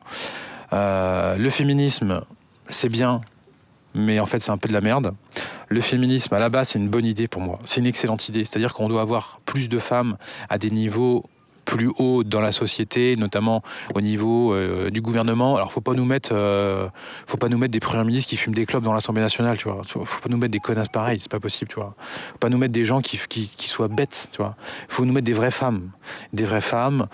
[0.74, 2.22] Euh, le féminisme,
[2.70, 3.22] c'est bien,
[3.96, 5.16] mais en fait, c'est un peu de la merde.
[5.70, 7.58] Le féminisme, à la base, c'est une bonne idée pour moi.
[7.66, 8.46] C'est une excellente idée.
[8.46, 10.18] C'est-à-dire qu'on doit avoir plus de femmes
[10.50, 11.26] à des niveaux
[11.70, 13.62] plus hauts dans la société, notamment
[13.94, 15.56] au niveau euh, du gouvernement.
[15.56, 16.90] Alors, faut pas nous mettre, euh,
[17.28, 19.70] faut pas nous mettre des premiers ministres qui fument des clopes dans l'Assemblée nationale, tu
[19.70, 19.84] vois.
[19.86, 21.94] Faut pas nous mettre des connasses pareils, c'est pas possible, tu vois.
[22.32, 24.56] Faut pas nous mettre des gens qui, qui, qui soient bêtes, tu vois.
[24.88, 25.92] Faut nous mettre des vraies femmes,
[26.34, 27.06] des vraies femmes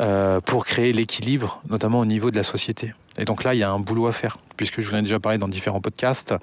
[0.00, 2.94] euh, pour créer l'équilibre, notamment au niveau de la société.
[3.18, 5.02] Et donc là, il y a un boulot à faire, puisque je vous en ai
[5.02, 6.34] déjà parlé dans différents podcasts.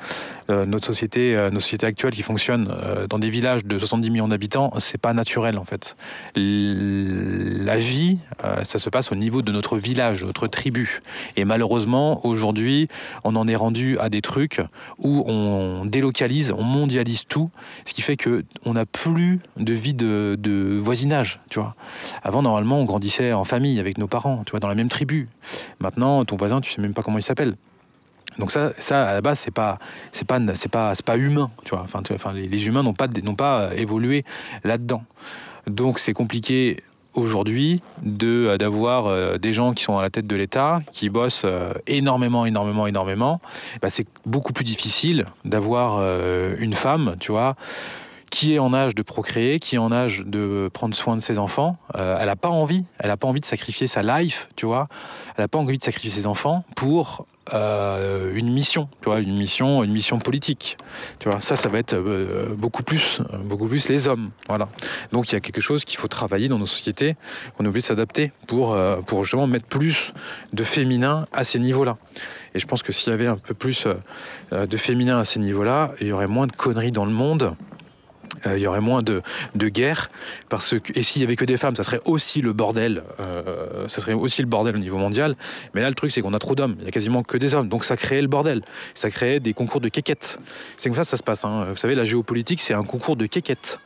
[0.50, 4.10] Euh, notre société, euh, nos sociétés actuelles qui fonctionnent euh, dans des villages de 70
[4.10, 5.96] millions d'habitants, c'est pas naturel en fait.
[6.36, 11.02] L- La vie, euh, ça se passe au niveau de notre village, notre tribu.
[11.36, 12.88] Et malheureusement, aujourd'hui,
[13.24, 14.62] on en est rendu à des trucs
[14.98, 17.50] où on délocalise, on mondialise tout,
[17.86, 21.76] ce qui fait que on n'a plus de vie de, de voisinage, tu vois.
[22.24, 25.28] Avant, normalement, on grandissait en famille avec nos parents, tu vois, dans la même tribu.
[25.80, 27.56] Maintenant, ton voisin, tu sais même pas comment il s'appelle.
[28.38, 29.78] Donc ça, ça à la base, c'est pas,
[30.12, 31.82] c'est pas, c'est pas, c'est pas humain, tu vois.
[31.84, 34.24] Enfin, tu enfin, les, les humains n'ont pas, n'ont pas euh, évolué
[34.64, 35.04] là-dedans.
[35.68, 36.84] Donc c'est compliqué
[37.14, 41.46] aujourd'hui de d'avoir des gens qui sont à la tête de l'État, qui bossent
[41.86, 43.42] énormément, énormément, énormément.
[43.82, 46.00] Bah, c'est beaucoup plus difficile d'avoir
[46.58, 47.58] une femme, tu vois
[48.32, 51.38] qui est en âge de procréer, qui est en âge de prendre soin de ses
[51.38, 51.78] enfants.
[51.96, 54.88] Euh, elle n'a pas envie, elle n'a pas envie de sacrifier sa life, tu vois.
[55.36, 59.36] Elle n'a pas envie de sacrifier ses enfants pour euh, une mission, tu vois, une
[59.36, 60.78] mission, une mission politique.
[61.20, 64.32] Tu vois, ça, ça va être euh, beaucoup plus, beaucoup plus les hommes.
[64.48, 64.70] Voilà.
[65.12, 67.18] Donc il y a quelque chose qu'il faut travailler dans nos sociétés.
[67.60, 68.78] On est obligé de s'adapter pour,
[69.08, 70.14] pour justement mettre plus
[70.54, 71.98] de féminin à ces niveaux-là.
[72.56, 73.88] Et je pense que s'il y avait un peu plus
[74.52, 77.56] de féminin à ces niveaux-là, il y aurait moins de conneries dans le monde.
[78.46, 79.22] Euh, il y aurait moins de,
[79.56, 80.10] de guerre.
[80.50, 83.04] Parce que, et s'il y avait que des femmes, ça serait aussi le bordel.
[83.20, 85.36] Euh, ça serait aussi le bordel au niveau mondial.
[85.74, 86.76] Mais là, le truc, c'est qu'on a trop d'hommes.
[86.80, 87.70] Il y a quasiment que des hommes.
[87.70, 88.62] Donc ça créait le bordel.
[88.94, 90.40] Ça créait des concours de quéquettes.
[90.78, 91.46] C'est comme ça que ça se passe.
[91.46, 91.68] Hein.
[91.70, 93.80] Vous savez, la géopolitique, c'est un concours de quéquettes.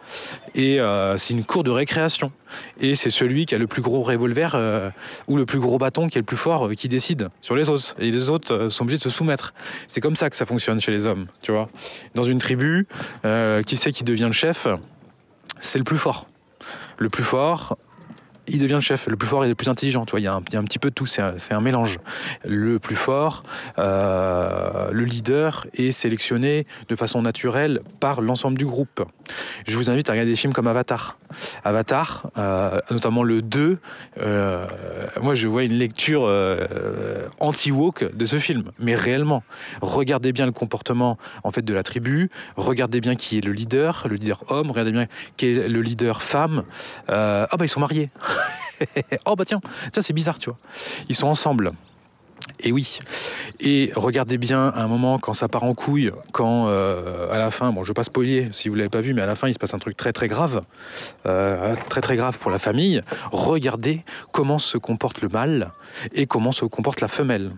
[0.54, 2.32] Et euh, c'est une cour de récréation.
[2.80, 4.90] Et c'est celui qui a le plus gros revolver euh,
[5.28, 7.96] ou le plus gros bâton qui est le plus fort qui décide sur les autres.
[8.00, 9.54] Et les autres sont obligés de se soumettre.
[9.88, 11.28] C'est comme ça que ça fonctionne chez les hommes.
[11.42, 11.68] Tu vois,
[12.14, 12.88] dans une tribu,
[13.66, 14.68] qui sait qui devient le chef,
[15.60, 16.28] c'est le plus fort.
[16.98, 17.78] Le plus fort,
[18.48, 20.06] il devient le chef, le plus fort et le plus intelligent.
[20.06, 21.98] Tu il y, a un, petit peu de tout, c'est un, mélange.
[22.46, 23.44] Le plus fort,
[23.80, 29.04] euh, le leader est sélectionné de façon naturelle par l'ensemble du groupe.
[29.68, 31.18] Je vous invite à regarder des films comme Avatar.
[31.64, 33.80] Avatar, euh, notamment le 2,
[34.22, 34.68] euh,
[35.22, 36.32] moi je vois une lecture
[37.40, 39.44] anti-woke de ce film, mais réellement.
[39.82, 44.06] Regardez bien le comportement en fait de la tribu, regardez bien qui est le leader,
[44.08, 46.64] le leader homme, regardez bien qui est le leader femme.
[47.08, 48.10] ah bah ils sont mariés.
[49.26, 49.62] oh bah tiens,
[49.94, 50.58] ça c'est bizarre, tu vois.
[51.10, 51.74] Ils sont ensemble.
[52.60, 53.00] Et oui.
[53.60, 57.52] Et regardez bien à un moment quand ça part en couille, quand euh, à la
[57.52, 59.36] fin, bon je ne veux pas spoiler si vous l'avez pas vu, mais à la
[59.36, 60.64] fin il se passe un truc très très grave,
[61.26, 63.02] euh, très très grave pour la famille.
[63.32, 65.72] Regardez comment se comporte le mâle
[66.14, 67.52] et comment se comporte la femelle.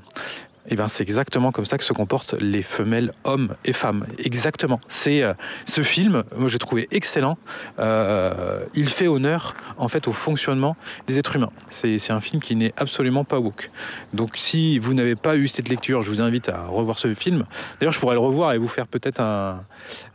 [0.70, 4.06] Eh ben c'est exactement comme ça que se comportent les femelles hommes et femmes.
[4.20, 4.80] Exactement.
[4.88, 5.34] C'est euh,
[5.66, 7.38] ce film, moi j'ai trouvé excellent.
[7.80, 10.76] Euh, il fait honneur en fait au fonctionnement
[11.08, 11.52] des êtres humains.
[11.70, 13.72] C'est un film qui n'est absolument pas woke.
[14.14, 17.46] Donc si vous n'avez pas eu cette lecture, je vous invite à revoir ce film.
[17.80, 19.64] D'ailleurs, je pourrais le revoir et vous faire peut-être un,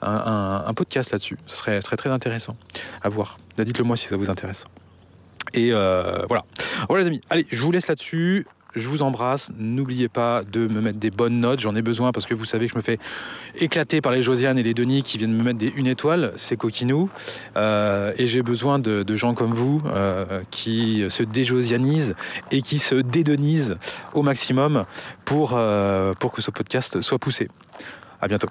[0.03, 1.39] un, podcast là-dessus.
[1.47, 2.57] Ce serait, serait très intéressant
[3.03, 3.39] à voir.
[3.59, 4.65] Dites-le moi si ça vous intéresse.
[5.55, 6.45] Et euh, voilà.
[6.89, 7.21] Voilà les amis.
[7.31, 9.51] Allez, je vous laisse là-dessus je vous embrasse.
[9.59, 11.61] N'oubliez pas de me mettre des bonnes notes.
[11.61, 12.99] J'en ai besoin parce que vous savez que je me fais
[13.57, 16.33] éclater par les Josiane et les Denis qui viennent me mettre des une étoile.
[16.37, 17.11] C'est coquinou.
[17.57, 22.15] Euh, et j'ai besoin de, gens comme vous euh, qui se déjosianisent
[22.51, 23.77] et qui se dédonisent
[24.15, 24.85] au maximum
[25.25, 27.49] pour, euh, pour que ce podcast soit poussé.
[28.21, 28.49] À bientôt.